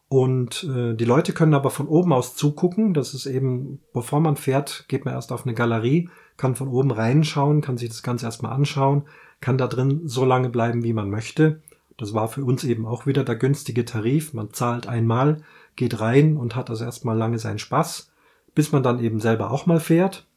Und 0.08 0.64
äh, 0.64 0.94
die 0.94 1.04
Leute 1.04 1.32
können 1.32 1.54
aber 1.54 1.70
von 1.70 1.86
oben 1.86 2.12
aus 2.12 2.34
zugucken. 2.34 2.94
Das 2.94 3.12
ist 3.12 3.26
eben, 3.26 3.80
bevor 3.92 4.20
man 4.20 4.36
fährt, 4.36 4.86
geht 4.88 5.04
man 5.04 5.14
erst 5.14 5.32
auf 5.32 5.44
eine 5.44 5.54
Galerie, 5.54 6.08
kann 6.36 6.56
von 6.56 6.68
oben 6.68 6.90
reinschauen, 6.90 7.60
kann 7.60 7.76
sich 7.76 7.90
das 7.90 8.02
Ganze 8.02 8.24
erstmal 8.24 8.52
anschauen, 8.52 9.02
kann 9.40 9.58
da 9.58 9.66
drin 9.66 10.02
so 10.06 10.24
lange 10.24 10.48
bleiben, 10.48 10.82
wie 10.82 10.94
man 10.94 11.10
möchte. 11.10 11.60
Das 11.98 12.14
war 12.14 12.28
für 12.28 12.44
uns 12.44 12.64
eben 12.64 12.86
auch 12.86 13.06
wieder 13.06 13.24
der 13.24 13.36
günstige 13.36 13.84
Tarif. 13.84 14.32
Man 14.32 14.52
zahlt 14.52 14.86
einmal, 14.86 15.42
geht 15.76 16.00
rein 16.00 16.36
und 16.36 16.56
hat 16.56 16.70
also 16.70 16.84
erstmal 16.84 17.16
lange 17.16 17.38
seinen 17.38 17.58
Spaß, 17.58 18.10
bis 18.54 18.72
man 18.72 18.82
dann 18.82 19.00
eben 19.00 19.20
selber 19.20 19.50
auch 19.50 19.66
mal 19.66 19.80
fährt. 19.80 20.27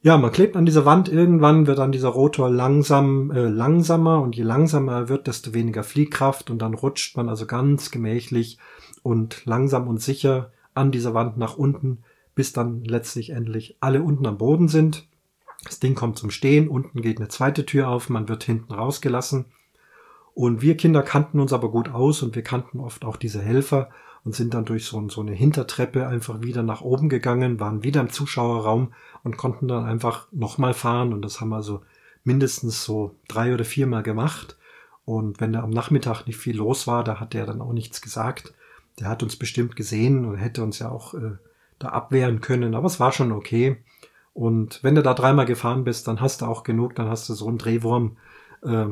Ja, 0.00 0.16
man 0.16 0.30
klebt 0.30 0.54
an 0.54 0.64
dieser 0.64 0.84
Wand, 0.84 1.08
irgendwann 1.08 1.66
wird 1.66 1.78
dann 1.78 1.90
dieser 1.90 2.10
Rotor 2.10 2.48
langsam 2.48 3.32
äh, 3.32 3.48
langsamer 3.48 4.22
und 4.22 4.36
je 4.36 4.44
langsamer 4.44 4.92
er 4.92 5.08
wird, 5.08 5.26
desto 5.26 5.54
weniger 5.54 5.82
Fliehkraft 5.82 6.50
und 6.50 6.62
dann 6.62 6.74
rutscht 6.74 7.16
man 7.16 7.28
also 7.28 7.46
ganz 7.46 7.90
gemächlich 7.90 8.58
und 9.02 9.44
langsam 9.44 9.88
und 9.88 10.00
sicher 10.00 10.52
an 10.72 10.92
dieser 10.92 11.14
Wand 11.14 11.36
nach 11.36 11.56
unten, 11.56 12.04
bis 12.36 12.52
dann 12.52 12.84
letztlich 12.84 13.30
endlich 13.30 13.76
alle 13.80 14.02
unten 14.02 14.26
am 14.26 14.38
Boden 14.38 14.68
sind. 14.68 15.08
Das 15.64 15.80
Ding 15.80 15.96
kommt 15.96 16.16
zum 16.16 16.30
Stehen, 16.30 16.68
unten 16.68 17.02
geht 17.02 17.18
eine 17.18 17.28
zweite 17.28 17.66
Tür 17.66 17.88
auf, 17.88 18.08
man 18.08 18.28
wird 18.28 18.44
hinten 18.44 18.72
rausgelassen. 18.72 19.46
Und 20.32 20.62
wir 20.62 20.76
Kinder 20.76 21.02
kannten 21.02 21.40
uns 21.40 21.52
aber 21.52 21.72
gut 21.72 21.88
aus 21.88 22.22
und 22.22 22.36
wir 22.36 22.42
kannten 22.42 22.78
oft 22.78 23.04
auch 23.04 23.16
diese 23.16 23.42
Helfer 23.42 23.90
und 24.28 24.34
sind 24.34 24.52
dann 24.52 24.66
durch 24.66 24.84
so, 24.84 25.08
so 25.08 25.22
eine 25.22 25.32
Hintertreppe 25.32 26.06
einfach 26.06 26.42
wieder 26.42 26.62
nach 26.62 26.82
oben 26.82 27.08
gegangen, 27.08 27.60
waren 27.60 27.82
wieder 27.82 28.02
im 28.02 28.10
Zuschauerraum 28.10 28.92
und 29.24 29.38
konnten 29.38 29.68
dann 29.68 29.86
einfach 29.86 30.28
nochmal 30.32 30.74
fahren. 30.74 31.14
Und 31.14 31.22
das 31.22 31.40
haben 31.40 31.48
wir 31.48 31.56
also 31.56 31.80
mindestens 32.24 32.84
so 32.84 33.14
drei 33.26 33.54
oder 33.54 33.64
viermal 33.64 34.02
gemacht. 34.02 34.58
Und 35.06 35.40
wenn 35.40 35.54
da 35.54 35.62
am 35.62 35.70
Nachmittag 35.70 36.26
nicht 36.26 36.36
viel 36.36 36.58
los 36.58 36.86
war, 36.86 37.04
da 37.04 37.20
hat 37.20 37.32
der 37.32 37.46
dann 37.46 37.62
auch 37.62 37.72
nichts 37.72 38.02
gesagt. 38.02 38.52
Der 39.00 39.08
hat 39.08 39.22
uns 39.22 39.36
bestimmt 39.36 39.76
gesehen 39.76 40.26
und 40.26 40.36
hätte 40.36 40.62
uns 40.62 40.78
ja 40.78 40.90
auch 40.90 41.14
äh, 41.14 41.38
da 41.78 41.88
abwehren 41.88 42.42
können. 42.42 42.74
Aber 42.74 42.86
es 42.86 43.00
war 43.00 43.12
schon 43.12 43.32
okay. 43.32 43.78
Und 44.34 44.84
wenn 44.84 44.94
du 44.94 45.02
da 45.02 45.14
dreimal 45.14 45.46
gefahren 45.46 45.84
bist, 45.84 46.06
dann 46.06 46.20
hast 46.20 46.42
du 46.42 46.44
auch 46.44 46.64
genug, 46.64 46.94
dann 46.96 47.08
hast 47.08 47.30
du 47.30 47.32
so 47.32 47.48
einen 47.48 47.56
Drehwurm, 47.56 48.18
äh, 48.62 48.88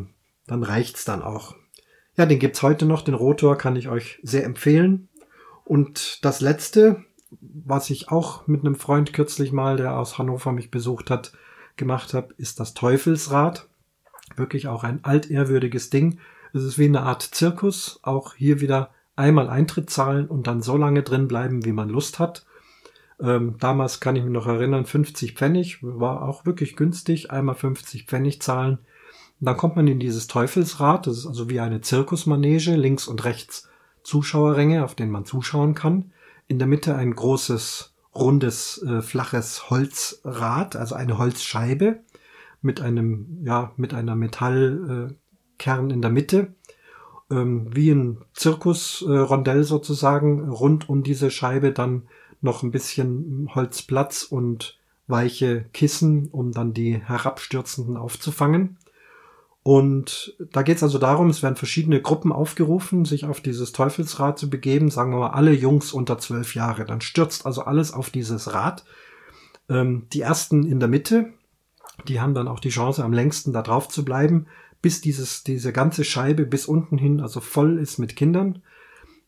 dann 0.46 0.62
reicht's 0.62 1.05
dann 1.05 1.20
auch. 1.20 1.57
Ja, 2.16 2.25
den 2.25 2.38
gibt's 2.38 2.62
heute 2.62 2.87
noch, 2.87 3.03
den 3.03 3.12
Rotor 3.12 3.59
kann 3.59 3.77
ich 3.77 3.90
euch 3.90 4.18
sehr 4.22 4.46
empfehlen. 4.46 5.11
Und 5.66 6.24
das 6.24 6.40
letzte, 6.40 7.02
was 7.40 7.90
ich 7.90 8.09
auch 8.09 8.46
mit 8.46 8.61
einem 8.61 8.76
Freund 8.76 9.12
kürzlich 9.12 9.50
mal, 9.50 9.76
der 9.76 9.98
aus 9.98 10.16
Hannover 10.16 10.52
mich 10.52 10.70
besucht 10.70 11.11
hat, 11.11 11.33
gemacht 11.76 12.14
habe, 12.14 12.33
ist 12.38 12.61
das 12.61 12.72
Teufelsrad. 12.72 13.68
Wirklich 14.37 14.68
auch 14.68 14.85
ein 14.85 15.05
altehrwürdiges 15.05 15.90
Ding. 15.90 16.20
Es 16.52 16.62
ist 16.62 16.79
wie 16.79 16.85
eine 16.85 17.02
Art 17.02 17.22
Zirkus. 17.22 17.98
Auch 18.02 18.35
hier 18.35 18.61
wieder 18.61 18.90
einmal 19.16 19.48
Eintritt 19.50 19.90
zahlen 19.90 20.29
und 20.29 20.46
dann 20.46 20.62
so 20.62 20.76
lange 20.76 21.02
drin 21.02 21.26
bleiben, 21.26 21.64
wie 21.64 21.72
man 21.72 21.88
Lust 21.88 22.20
hat. 22.20 22.46
Ähm, 23.20 23.57
damals 23.59 23.98
kann 23.98 24.14
ich 24.14 24.22
mich 24.22 24.33
noch 24.33 24.46
erinnern, 24.46 24.87
50 24.87 25.33
Pfennig 25.33 25.79
war 25.83 26.22
auch 26.22 26.46
wirklich 26.46 26.76
günstig. 26.76 27.33
Einmal 27.33 27.57
50 27.57 28.05
Pfennig 28.05 28.40
zahlen. 28.40 28.79
Und 29.40 29.46
dann 29.46 29.57
kommt 29.57 29.74
man 29.74 29.88
in 29.88 29.98
dieses 29.98 30.29
Teufelsrad. 30.29 31.09
Das 31.09 31.18
ist 31.18 31.26
also 31.26 31.50
wie 31.50 31.59
eine 31.59 31.81
Zirkusmanege. 31.81 32.76
Links 32.76 33.09
und 33.09 33.24
rechts 33.24 33.68
Zuschauerränge, 34.07 34.85
auf 34.85 34.95
denen 34.95 35.11
man 35.11 35.25
zuschauen 35.25 35.75
kann. 35.75 36.12
In 36.47 36.59
der 36.59 36.69
Mitte 36.69 36.95
ein 36.95 37.14
großes, 37.14 37.95
rundes, 38.14 38.83
äh, 38.83 39.03
flaches 39.03 39.69
Holzrad, 39.69 40.77
also 40.77 40.95
eine 40.95 41.19
Holzscheibe 41.19 42.01
mit 42.62 42.81
einem, 42.81 43.42
ja, 43.45 43.73
mit 43.77 43.92
einer 43.95 44.14
Metallkern 44.14 45.16
äh, 45.90 45.92
in 45.92 46.03
der 46.03 46.11
Mitte. 46.11 46.55
Ähm, 47.29 47.75
wie 47.75 47.90
ein 47.90 48.19
Zirkusrondell 48.35 49.61
äh, 49.61 49.64
sozusagen, 49.64 50.49
rund 50.49 50.88
um 50.88 51.03
diese 51.03 51.33
Scheibe 51.33 51.73
dann 51.73 52.09
noch 52.40 52.62
ein 52.62 52.71
bisschen 52.71 53.51
Holzplatz 53.53 54.23
und 54.23 54.79
weiche 55.09 55.64
Kissen, 55.73 56.29
um 56.29 56.53
dann 56.53 56.73
die 56.73 56.97
herabstürzenden 56.97 57.97
aufzufangen. 57.97 58.79
Und 59.66 60.37
da 60.52 60.62
geht 60.62 60.76
es 60.76 60.85
also 60.85 60.98
darum, 60.98 61.29
es 61.29 61.42
werden 61.42 61.57
verschiedene 61.57 62.00
Gruppen 62.00 62.31
aufgerufen, 62.31 63.05
sich 63.05 63.24
auf 63.24 63.40
dieses 63.40 63.72
Teufelsrad 63.72 64.38
zu 64.38 64.48
begeben, 64.48 64.92
sagen 64.92 65.11
wir 65.11 65.18
mal 65.18 65.31
alle 65.31 65.50
Jungs 65.50 65.92
unter 65.92 66.18
zwölf 66.18 66.55
Jahre. 66.55 66.85
Dann 66.85 67.00
stürzt 67.00 67.44
also 67.46 67.62
alles 67.62 67.92
auf 67.92 68.11
dieses 68.11 68.55
Rad. 68.55 68.85
Ähm, 69.68 70.07
die 70.12 70.20
ersten 70.20 70.64
in 70.64 70.79
der 70.79 70.88
Mitte, 70.88 71.33
die 72.07 72.20
haben 72.20 72.33
dann 72.33 72.46
auch 72.46 72.61
die 72.61 72.68
Chance, 72.68 73.02
am 73.02 73.12
längsten 73.12 73.52
da 73.52 73.62
drauf 73.62 73.88
zu 73.88 74.05
bleiben, 74.05 74.46
bis 74.83 75.00
dieses, 75.00 75.42
diese 75.42 75.72
ganze 75.72 76.05
Scheibe 76.05 76.46
bis 76.46 76.66
unten 76.66 76.96
hin, 76.96 77.20
also 77.20 77.40
voll 77.40 77.81
ist 77.81 77.98
mit 77.98 78.14
Kindern. 78.14 78.62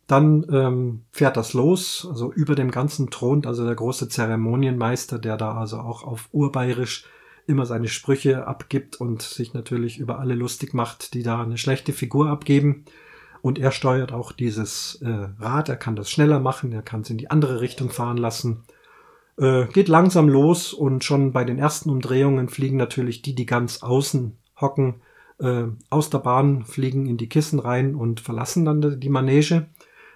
Dann 0.06 0.46
ähm, 0.52 1.02
fährt 1.10 1.36
das 1.36 1.52
los, 1.52 2.06
also 2.08 2.32
über 2.32 2.54
dem 2.54 2.70
ganzen 2.70 3.10
thront 3.10 3.44
also 3.48 3.66
der 3.66 3.74
große 3.74 4.08
Zeremonienmeister, 4.08 5.18
der 5.18 5.36
da 5.36 5.58
also 5.58 5.78
auch 5.78 6.04
auf 6.04 6.28
Urbayerisch 6.30 7.06
immer 7.48 7.66
seine 7.66 7.88
Sprüche 7.88 8.46
abgibt 8.46 9.00
und 9.00 9.22
sich 9.22 9.54
natürlich 9.54 9.98
über 9.98 10.18
alle 10.18 10.34
lustig 10.34 10.74
macht, 10.74 11.14
die 11.14 11.22
da 11.22 11.42
eine 11.42 11.58
schlechte 11.58 11.92
Figur 11.92 12.28
abgeben. 12.28 12.84
Und 13.40 13.58
er 13.58 13.72
steuert 13.72 14.12
auch 14.12 14.32
dieses 14.32 15.00
äh, 15.02 15.28
Rad, 15.38 15.68
er 15.68 15.76
kann 15.76 15.96
das 15.96 16.10
schneller 16.10 16.40
machen, 16.40 16.72
er 16.72 16.82
kann 16.82 17.00
es 17.02 17.10
in 17.10 17.18
die 17.18 17.30
andere 17.30 17.60
Richtung 17.60 17.90
fahren 17.90 18.18
lassen. 18.18 18.64
Äh, 19.38 19.66
geht 19.66 19.88
langsam 19.88 20.28
los 20.28 20.72
und 20.72 21.04
schon 21.04 21.32
bei 21.32 21.44
den 21.44 21.58
ersten 21.58 21.90
Umdrehungen 21.90 22.48
fliegen 22.48 22.76
natürlich 22.76 23.22
die, 23.22 23.34
die 23.34 23.46
ganz 23.46 23.82
außen 23.82 24.36
hocken, 24.60 24.96
äh, 25.38 25.64
aus 25.88 26.10
der 26.10 26.18
Bahn, 26.18 26.64
fliegen 26.64 27.06
in 27.06 27.16
die 27.16 27.28
Kissen 27.28 27.60
rein 27.60 27.94
und 27.94 28.20
verlassen 28.20 28.64
dann 28.64 29.00
die 29.00 29.08
Manege. 29.08 29.68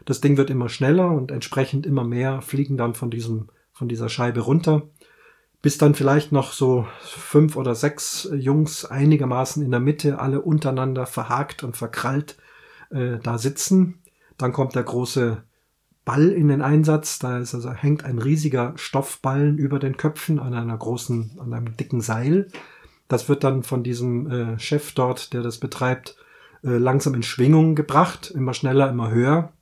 Das 0.05 0.21
Ding 0.21 0.37
wird 0.37 0.51
immer 0.51 0.69
schneller 0.69 1.11
und 1.11 1.31
entsprechend 1.31 1.87
immer 1.87 2.05
mehr 2.05 2.43
fliegen 2.43 2.77
dann 2.77 2.95
von 2.95 3.11
diesem, 3.11 3.49
von 3.73 3.89
dieser 3.89 4.09
Scheibe 4.09 4.41
runter 4.41 4.83
bis 5.63 5.79
dann 5.79 5.95
vielleicht 5.95 6.33
noch 6.33 6.53
so 6.53 6.87
fünf 7.01 7.57
oder 7.57 7.77
sechs 7.77 8.29
Jungs 8.35 8.85
einigermaßen 8.85 9.65
in 9.65 9.71
der 9.71 9.81
Mitte, 9.81 10.19
alle 10.19 10.41
untereinander 10.41 11.07
verhakt 11.07 11.63
und 11.63 11.77
verkrallt 11.77 12.37
äh, 12.91 13.19
da 13.23 13.39
sitzen. 13.39 14.01
Dann 14.37 14.53
kommt 14.53 14.75
der 14.75 14.83
große 14.83 15.45
Ball 16.05 16.31
in 16.31 16.49
den 16.49 16.63
Einsatz. 16.63 17.21
Da 17.21 17.39
ist 17.39 17.55
also, 17.55 17.73
hängt 17.73 18.05
ein 18.05 18.19
riesiger 18.19 18.73
Stoffballen 18.75 19.57
über 19.57 19.79
den 19.79 19.97
Köpfen 19.97 20.41
an 20.41 20.53
einer 20.53 20.77
großen, 20.77 21.39
an 21.39 21.55
einem 21.55 21.77
dicken 21.77 22.01
Seil. 22.01 22.49
Das 23.07 23.29
wird 23.29 23.45
dann 23.45 23.63
von 23.63 23.85
diesem 23.85 24.31
äh, 24.31 24.59
Chef 24.59 24.93
dort, 24.93 25.33
der 25.33 25.43
das 25.43 25.59
betreibt, 25.59 26.17
äh, 26.65 26.71
langsam 26.71 27.15
in 27.15 27.23
Schwingung 27.23 27.77
gebracht, 27.77 28.33
immer 28.35 28.53
schneller, 28.55 28.91
immer 28.91 29.13
höher. 29.13 29.53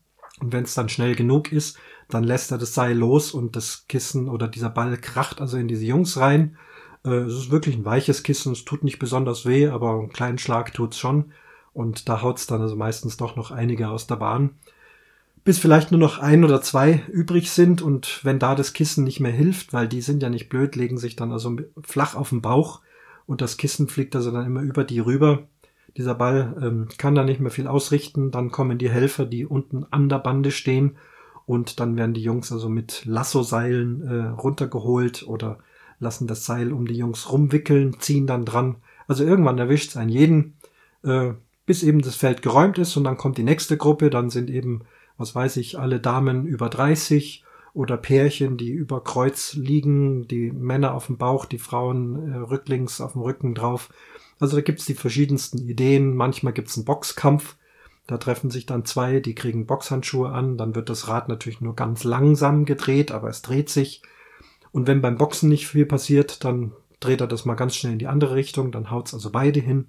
Und 0.40 0.54
wenn 0.54 0.64
es 0.64 0.74
dann 0.74 0.88
schnell 0.88 1.14
genug 1.14 1.52
ist, 1.52 1.76
dann 2.10 2.24
lässt 2.24 2.50
er 2.52 2.58
das 2.58 2.74
Seil 2.74 2.96
los 2.96 3.32
und 3.32 3.56
das 3.56 3.86
Kissen 3.88 4.28
oder 4.28 4.48
dieser 4.48 4.70
Ball 4.70 4.96
kracht 4.96 5.40
also 5.40 5.56
in 5.56 5.68
diese 5.68 5.84
Jungs 5.84 6.18
rein. 6.18 6.56
Äh, 7.04 7.10
es 7.10 7.34
ist 7.34 7.50
wirklich 7.50 7.76
ein 7.76 7.84
weiches 7.84 8.22
Kissen, 8.22 8.52
es 8.52 8.64
tut 8.64 8.84
nicht 8.84 8.98
besonders 8.98 9.46
weh, 9.46 9.68
aber 9.68 9.98
einen 9.98 10.12
kleinen 10.12 10.38
Schlag 10.38 10.72
tut's 10.72 10.98
schon. 10.98 11.32
Und 11.72 12.08
da 12.08 12.22
haut's 12.22 12.46
dann 12.46 12.60
also 12.60 12.76
meistens 12.76 13.16
doch 13.16 13.36
noch 13.36 13.50
einige 13.50 13.88
aus 13.88 14.06
der 14.06 14.16
Bahn. 14.16 14.50
Bis 15.44 15.58
vielleicht 15.58 15.90
nur 15.90 16.00
noch 16.00 16.18
ein 16.18 16.44
oder 16.44 16.60
zwei 16.60 17.02
übrig 17.10 17.50
sind 17.50 17.80
und 17.80 18.20
wenn 18.24 18.38
da 18.38 18.54
das 18.54 18.72
Kissen 18.74 19.04
nicht 19.04 19.20
mehr 19.20 19.32
hilft, 19.32 19.72
weil 19.72 19.88
die 19.88 20.02
sind 20.02 20.22
ja 20.22 20.28
nicht 20.28 20.50
blöd, 20.50 20.76
legen 20.76 20.98
sich 20.98 21.16
dann 21.16 21.32
also 21.32 21.56
flach 21.82 22.14
auf 22.14 22.28
den 22.28 22.42
Bauch 22.42 22.80
und 23.26 23.40
das 23.40 23.56
Kissen 23.56 23.88
fliegt 23.88 24.14
also 24.14 24.30
dann 24.32 24.44
immer 24.44 24.60
über 24.60 24.84
die 24.84 24.98
rüber. 24.98 25.44
Dieser 25.96 26.14
Ball 26.14 26.56
ähm, 26.60 26.88
kann 26.98 27.14
da 27.14 27.24
nicht 27.24 27.40
mehr 27.40 27.50
viel 27.50 27.66
ausrichten. 27.66 28.30
Dann 28.30 28.50
kommen 28.50 28.78
die 28.78 28.90
Helfer, 28.90 29.24
die 29.24 29.46
unten 29.46 29.86
an 29.90 30.08
der 30.08 30.18
Bande 30.18 30.50
stehen 30.50 30.96
und 31.50 31.80
dann 31.80 31.96
werden 31.96 32.14
die 32.14 32.22
Jungs 32.22 32.52
also 32.52 32.68
mit 32.68 33.04
Lasso-Seilen 33.06 34.06
äh, 34.06 34.40
runtergeholt 34.40 35.24
oder 35.26 35.58
lassen 35.98 36.28
das 36.28 36.46
Seil 36.46 36.72
um 36.72 36.86
die 36.86 36.94
Jungs 36.94 37.32
rumwickeln, 37.32 37.98
ziehen 37.98 38.28
dann 38.28 38.44
dran. 38.44 38.76
Also 39.08 39.24
irgendwann 39.24 39.58
erwischt 39.58 39.90
es 39.90 39.96
einen 39.96 40.10
jeden, 40.10 40.54
äh, 41.02 41.32
bis 41.66 41.82
eben 41.82 42.02
das 42.02 42.14
Feld 42.14 42.42
geräumt 42.42 42.78
ist 42.78 42.96
und 42.96 43.02
dann 43.02 43.16
kommt 43.16 43.36
die 43.36 43.42
nächste 43.42 43.76
Gruppe, 43.76 44.10
dann 44.10 44.30
sind 44.30 44.48
eben, 44.48 44.82
was 45.18 45.34
weiß 45.34 45.56
ich, 45.56 45.76
alle 45.76 45.98
Damen 45.98 46.46
über 46.46 46.68
30 46.68 47.44
oder 47.74 47.96
Pärchen, 47.96 48.56
die 48.56 48.70
über 48.70 49.02
Kreuz 49.02 49.54
liegen, 49.54 50.28
die 50.28 50.52
Männer 50.52 50.94
auf 50.94 51.06
dem 51.06 51.18
Bauch, 51.18 51.46
die 51.46 51.58
Frauen 51.58 52.32
äh, 52.32 52.36
rücklings 52.36 53.00
auf 53.00 53.14
dem 53.14 53.22
Rücken 53.22 53.56
drauf. 53.56 53.88
Also 54.38 54.54
da 54.54 54.62
gibt's 54.62 54.84
die 54.84 54.94
verschiedensten 54.94 55.58
Ideen. 55.58 56.14
Manchmal 56.14 56.52
gibt's 56.52 56.76
einen 56.76 56.84
Boxkampf, 56.84 57.56
da 58.10 58.18
treffen 58.18 58.50
sich 58.50 58.66
dann 58.66 58.84
zwei, 58.84 59.20
die 59.20 59.36
kriegen 59.36 59.66
Boxhandschuhe 59.66 60.30
an, 60.30 60.56
dann 60.56 60.74
wird 60.74 60.90
das 60.90 61.06
Rad 61.06 61.28
natürlich 61.28 61.60
nur 61.60 61.76
ganz 61.76 62.02
langsam 62.02 62.64
gedreht, 62.64 63.12
aber 63.12 63.28
es 63.28 63.40
dreht 63.40 63.70
sich. 63.70 64.02
Und 64.72 64.88
wenn 64.88 65.00
beim 65.00 65.16
Boxen 65.16 65.48
nicht 65.48 65.68
viel 65.68 65.86
passiert, 65.86 66.44
dann 66.44 66.72
dreht 66.98 67.20
er 67.20 67.28
das 67.28 67.44
mal 67.44 67.54
ganz 67.54 67.76
schnell 67.76 67.92
in 67.92 68.00
die 68.00 68.08
andere 68.08 68.34
Richtung, 68.34 68.72
dann 68.72 68.90
haut's 68.90 69.14
also 69.14 69.30
beide 69.30 69.60
hin. 69.60 69.86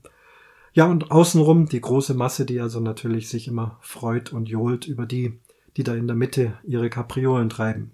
Ja, 0.71 0.85
und 0.85 1.09
außenrum 1.09 1.65
die 1.65 1.81
große 1.81 2.13
Masse, 2.13 2.45
die 2.45 2.61
also 2.61 2.79
natürlich 2.79 3.27
sich 3.27 3.47
immer 3.47 3.79
freut 3.81 4.31
und 4.31 4.47
johlt 4.47 4.85
über 4.85 5.07
die, 5.07 5.39
die 5.75 5.83
da 5.83 5.95
in 5.95 6.05
der 6.05 6.15
Mitte 6.15 6.59
ihre 6.63 6.91
Kapriolen 6.91 7.49
treiben. 7.49 7.93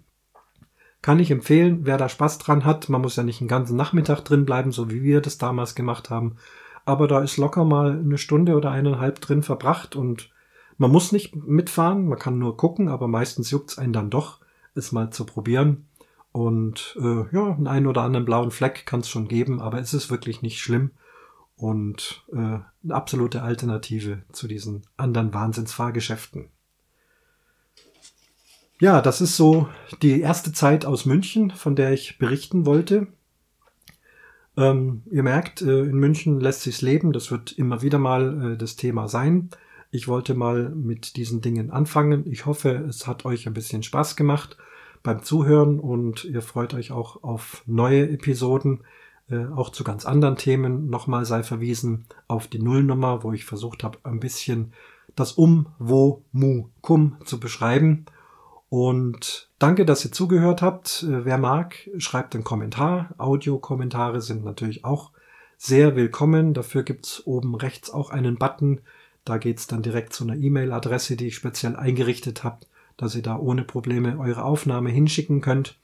Kann 1.00 1.20
ich 1.20 1.30
empfehlen, 1.30 1.86
wer 1.86 1.96
da 1.96 2.10
Spaß 2.10 2.36
dran 2.36 2.66
hat, 2.66 2.90
man 2.90 3.00
muss 3.00 3.16
ja 3.16 3.22
nicht 3.22 3.40
den 3.40 3.48
ganzen 3.48 3.76
Nachmittag 3.76 4.26
drin 4.26 4.44
bleiben, 4.44 4.72
so 4.72 4.90
wie 4.90 5.02
wir 5.02 5.22
das 5.22 5.38
damals 5.38 5.74
gemacht 5.74 6.10
haben, 6.10 6.36
aber 6.88 7.06
da 7.06 7.20
ist 7.20 7.36
locker 7.36 7.64
mal 7.64 7.98
eine 7.98 8.16
Stunde 8.16 8.56
oder 8.56 8.70
eineinhalb 8.70 9.20
drin 9.20 9.42
verbracht 9.42 9.94
und 9.94 10.30
man 10.78 10.90
muss 10.90 11.12
nicht 11.12 11.36
mitfahren, 11.36 12.08
man 12.08 12.18
kann 12.18 12.38
nur 12.38 12.56
gucken, 12.56 12.88
aber 12.88 13.08
meistens 13.08 13.50
juckt 13.50 13.72
es 13.72 13.78
einen 13.78 13.92
dann 13.92 14.08
doch, 14.08 14.40
es 14.74 14.90
mal 14.90 15.10
zu 15.10 15.26
probieren. 15.26 15.86
Und 16.32 16.96
äh, 16.98 17.24
ja, 17.30 17.52
einen, 17.52 17.66
einen 17.66 17.86
oder 17.86 18.02
anderen 18.02 18.24
blauen 18.24 18.50
Fleck 18.50 18.86
kann 18.86 19.00
es 19.00 19.08
schon 19.10 19.28
geben, 19.28 19.60
aber 19.60 19.80
es 19.80 19.92
ist 19.92 20.10
wirklich 20.10 20.40
nicht 20.40 20.60
schlimm 20.60 20.92
und 21.56 22.24
äh, 22.32 22.36
eine 22.36 22.64
absolute 22.88 23.42
Alternative 23.42 24.22
zu 24.32 24.48
diesen 24.48 24.82
anderen 24.96 25.34
Wahnsinnsfahrgeschäften. 25.34 26.48
Ja, 28.80 29.02
das 29.02 29.20
ist 29.20 29.36
so 29.36 29.68
die 30.00 30.22
erste 30.22 30.52
Zeit 30.52 30.86
aus 30.86 31.04
München, 31.04 31.50
von 31.50 31.76
der 31.76 31.92
ich 31.92 32.18
berichten 32.18 32.64
wollte. 32.64 33.08
Ähm, 34.58 35.02
ihr 35.08 35.22
merkt, 35.22 35.62
äh, 35.62 35.82
in 35.82 35.98
München 35.98 36.40
lässt 36.40 36.62
sich's 36.62 36.82
leben. 36.82 37.12
Das 37.12 37.30
wird 37.30 37.52
immer 37.52 37.80
wieder 37.80 37.98
mal 37.98 38.54
äh, 38.54 38.56
das 38.56 38.74
Thema 38.74 39.06
sein. 39.06 39.50
Ich 39.92 40.08
wollte 40.08 40.34
mal 40.34 40.70
mit 40.70 41.16
diesen 41.16 41.40
Dingen 41.40 41.70
anfangen. 41.70 42.24
Ich 42.26 42.44
hoffe, 42.44 42.70
es 42.88 43.06
hat 43.06 43.24
euch 43.24 43.46
ein 43.46 43.54
bisschen 43.54 43.84
Spaß 43.84 44.16
gemacht 44.16 44.56
beim 45.04 45.22
Zuhören 45.22 45.78
und 45.78 46.24
ihr 46.24 46.42
freut 46.42 46.74
euch 46.74 46.90
auch 46.90 47.22
auf 47.22 47.62
neue 47.66 48.10
Episoden, 48.10 48.80
äh, 49.30 49.46
auch 49.46 49.70
zu 49.70 49.84
ganz 49.84 50.04
anderen 50.04 50.36
Themen. 50.36 50.90
Nochmal 50.90 51.24
sei 51.24 51.44
verwiesen 51.44 52.06
auf 52.26 52.48
die 52.48 52.58
Nullnummer, 52.58 53.22
wo 53.22 53.32
ich 53.32 53.44
versucht 53.44 53.84
habe, 53.84 53.98
ein 54.02 54.18
bisschen 54.18 54.72
das 55.14 55.32
Um, 55.32 55.66
Wo, 55.78 56.24
Mu, 56.32 56.66
Kum 56.80 57.16
zu 57.24 57.38
beschreiben. 57.38 58.06
Und 58.70 59.48
danke, 59.58 59.86
dass 59.86 60.04
ihr 60.04 60.12
zugehört 60.12 60.60
habt. 60.62 61.02
Äh, 61.02 61.24
wer 61.24 61.38
mag, 61.38 61.88
schreibt 61.98 62.34
einen 62.34 62.44
Kommentar. 62.44 63.10
Audiokommentare 63.18 64.20
sind 64.20 64.44
natürlich 64.44 64.84
auch 64.84 65.12
sehr 65.56 65.96
willkommen. 65.96 66.54
Dafür 66.54 66.82
gibt's 66.82 67.26
oben 67.26 67.54
rechts 67.54 67.90
auch 67.90 68.10
einen 68.10 68.36
Button. 68.36 68.80
Da 69.24 69.38
geht's 69.38 69.66
dann 69.66 69.82
direkt 69.82 70.12
zu 70.12 70.24
einer 70.24 70.36
E-Mail-Adresse, 70.36 71.16
die 71.16 71.28
ich 71.28 71.34
speziell 71.34 71.76
eingerichtet 71.76 72.44
habe, 72.44 72.60
dass 72.96 73.14
ihr 73.14 73.22
da 73.22 73.36
ohne 73.36 73.64
Probleme 73.64 74.18
eure 74.18 74.44
Aufnahme 74.44 74.90
hinschicken 74.90 75.40
könnt. 75.40 75.76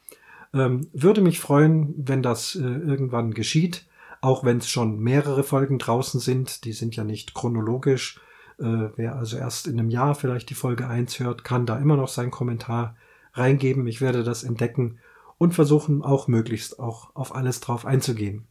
Ähm, 0.53 0.89
würde 0.93 1.21
mich 1.21 1.41
freuen, 1.41 1.95
wenn 1.97 2.23
das 2.23 2.55
äh, 2.55 2.61
irgendwann 2.61 3.35
geschieht, 3.35 3.87
auch 4.21 4.45
wenn 4.45 4.59
es 4.59 4.69
schon 4.69 4.99
mehrere 5.01 5.43
Folgen 5.43 5.79
draußen 5.79 6.21
sind. 6.21 6.65
Die 6.65 6.73
sind 6.73 6.97
ja 6.97 7.05
nicht 7.05 7.35
chronologisch 7.35 8.21
wer 8.59 9.17
also 9.17 9.37
erst 9.37 9.67
in 9.67 9.79
einem 9.79 9.91
Jahr 9.91 10.15
vielleicht 10.15 10.51
die 10.51 10.55
Folge 10.55 10.87
1 10.87 11.19
hört, 11.21 11.45
kann 11.45 11.67
da 11.67 11.77
immer 11.79 11.97
noch 11.97 12.09
seinen 12.09 12.31
Kommentar 12.31 12.97
reingeben. 13.33 13.87
Ich 13.87 14.01
werde 14.01 14.23
das 14.23 14.45
entdecken 14.45 14.99
und 15.39 15.55
versuchen 15.55 16.03
auch 16.03 16.29
möglichst 16.29 16.79
auch 16.79 17.15
auf 17.15 17.35
alles 17.35 17.61
drauf 17.61 17.85
einzugehen. 17.85 18.47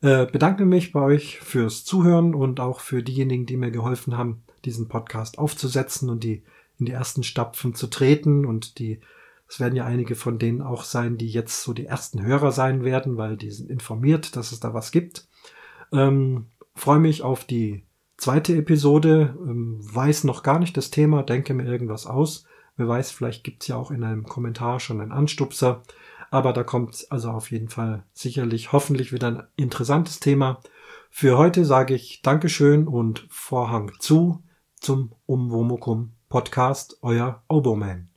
Äh, 0.00 0.26
bedanke 0.26 0.64
mich 0.64 0.92
bei 0.92 1.00
euch 1.00 1.40
fürs 1.40 1.84
Zuhören 1.84 2.34
und 2.34 2.60
auch 2.60 2.80
für 2.80 3.02
diejenigen, 3.02 3.46
die 3.46 3.56
mir 3.56 3.70
geholfen 3.70 4.16
haben, 4.16 4.42
diesen 4.64 4.88
Podcast 4.88 5.38
aufzusetzen 5.38 6.08
und 6.10 6.24
die 6.24 6.42
in 6.78 6.86
die 6.86 6.92
ersten 6.92 7.22
Stapfen 7.22 7.74
zu 7.74 7.86
treten 7.86 8.44
und 8.46 8.78
die 8.78 9.00
es 9.46 9.60
werden 9.60 9.76
ja 9.76 9.84
einige 9.84 10.14
von 10.14 10.38
denen 10.38 10.62
auch 10.62 10.84
sein, 10.84 11.18
die 11.18 11.28
jetzt 11.28 11.62
so 11.62 11.74
die 11.74 11.86
ersten 11.86 12.22
Hörer 12.22 12.50
sein 12.50 12.82
werden, 12.82 13.16
weil 13.18 13.36
die 13.36 13.50
sind 13.50 13.70
informiert, 13.70 14.36
dass 14.36 14.52
es 14.52 14.60
da 14.60 14.74
was 14.74 14.90
gibt. 14.90 15.28
Ähm, 15.92 16.46
freue 16.74 16.98
mich 16.98 17.22
auf 17.22 17.44
die 17.44 17.84
Zweite 18.16 18.56
Episode, 18.56 19.36
ähm, 19.40 19.78
weiß 19.80 20.24
noch 20.24 20.42
gar 20.42 20.58
nicht 20.58 20.76
das 20.76 20.90
Thema, 20.90 21.22
denke 21.22 21.54
mir 21.54 21.64
irgendwas 21.64 22.06
aus. 22.06 22.44
Wer 22.76 22.88
weiß, 22.88 23.10
vielleicht 23.10 23.44
gibt's 23.44 23.68
ja 23.68 23.76
auch 23.76 23.90
in 23.90 24.04
einem 24.04 24.24
Kommentar 24.24 24.80
schon 24.80 25.00
einen 25.00 25.12
Anstupser. 25.12 25.82
Aber 26.30 26.52
da 26.52 26.64
kommt 26.64 27.06
also 27.10 27.30
auf 27.30 27.50
jeden 27.50 27.68
Fall 27.68 28.02
sicherlich 28.12 28.72
hoffentlich 28.72 29.12
wieder 29.12 29.28
ein 29.28 29.42
interessantes 29.56 30.20
Thema. 30.20 30.60
Für 31.10 31.38
heute 31.38 31.64
sage 31.64 31.94
ich 31.94 32.22
Dankeschön 32.22 32.88
und 32.88 33.26
Vorhang 33.30 33.92
zu 34.00 34.42
zum 34.80 35.12
Umwomukum 35.26 36.12
Podcast, 36.28 36.98
euer 37.02 37.42
Oboman. 37.48 38.13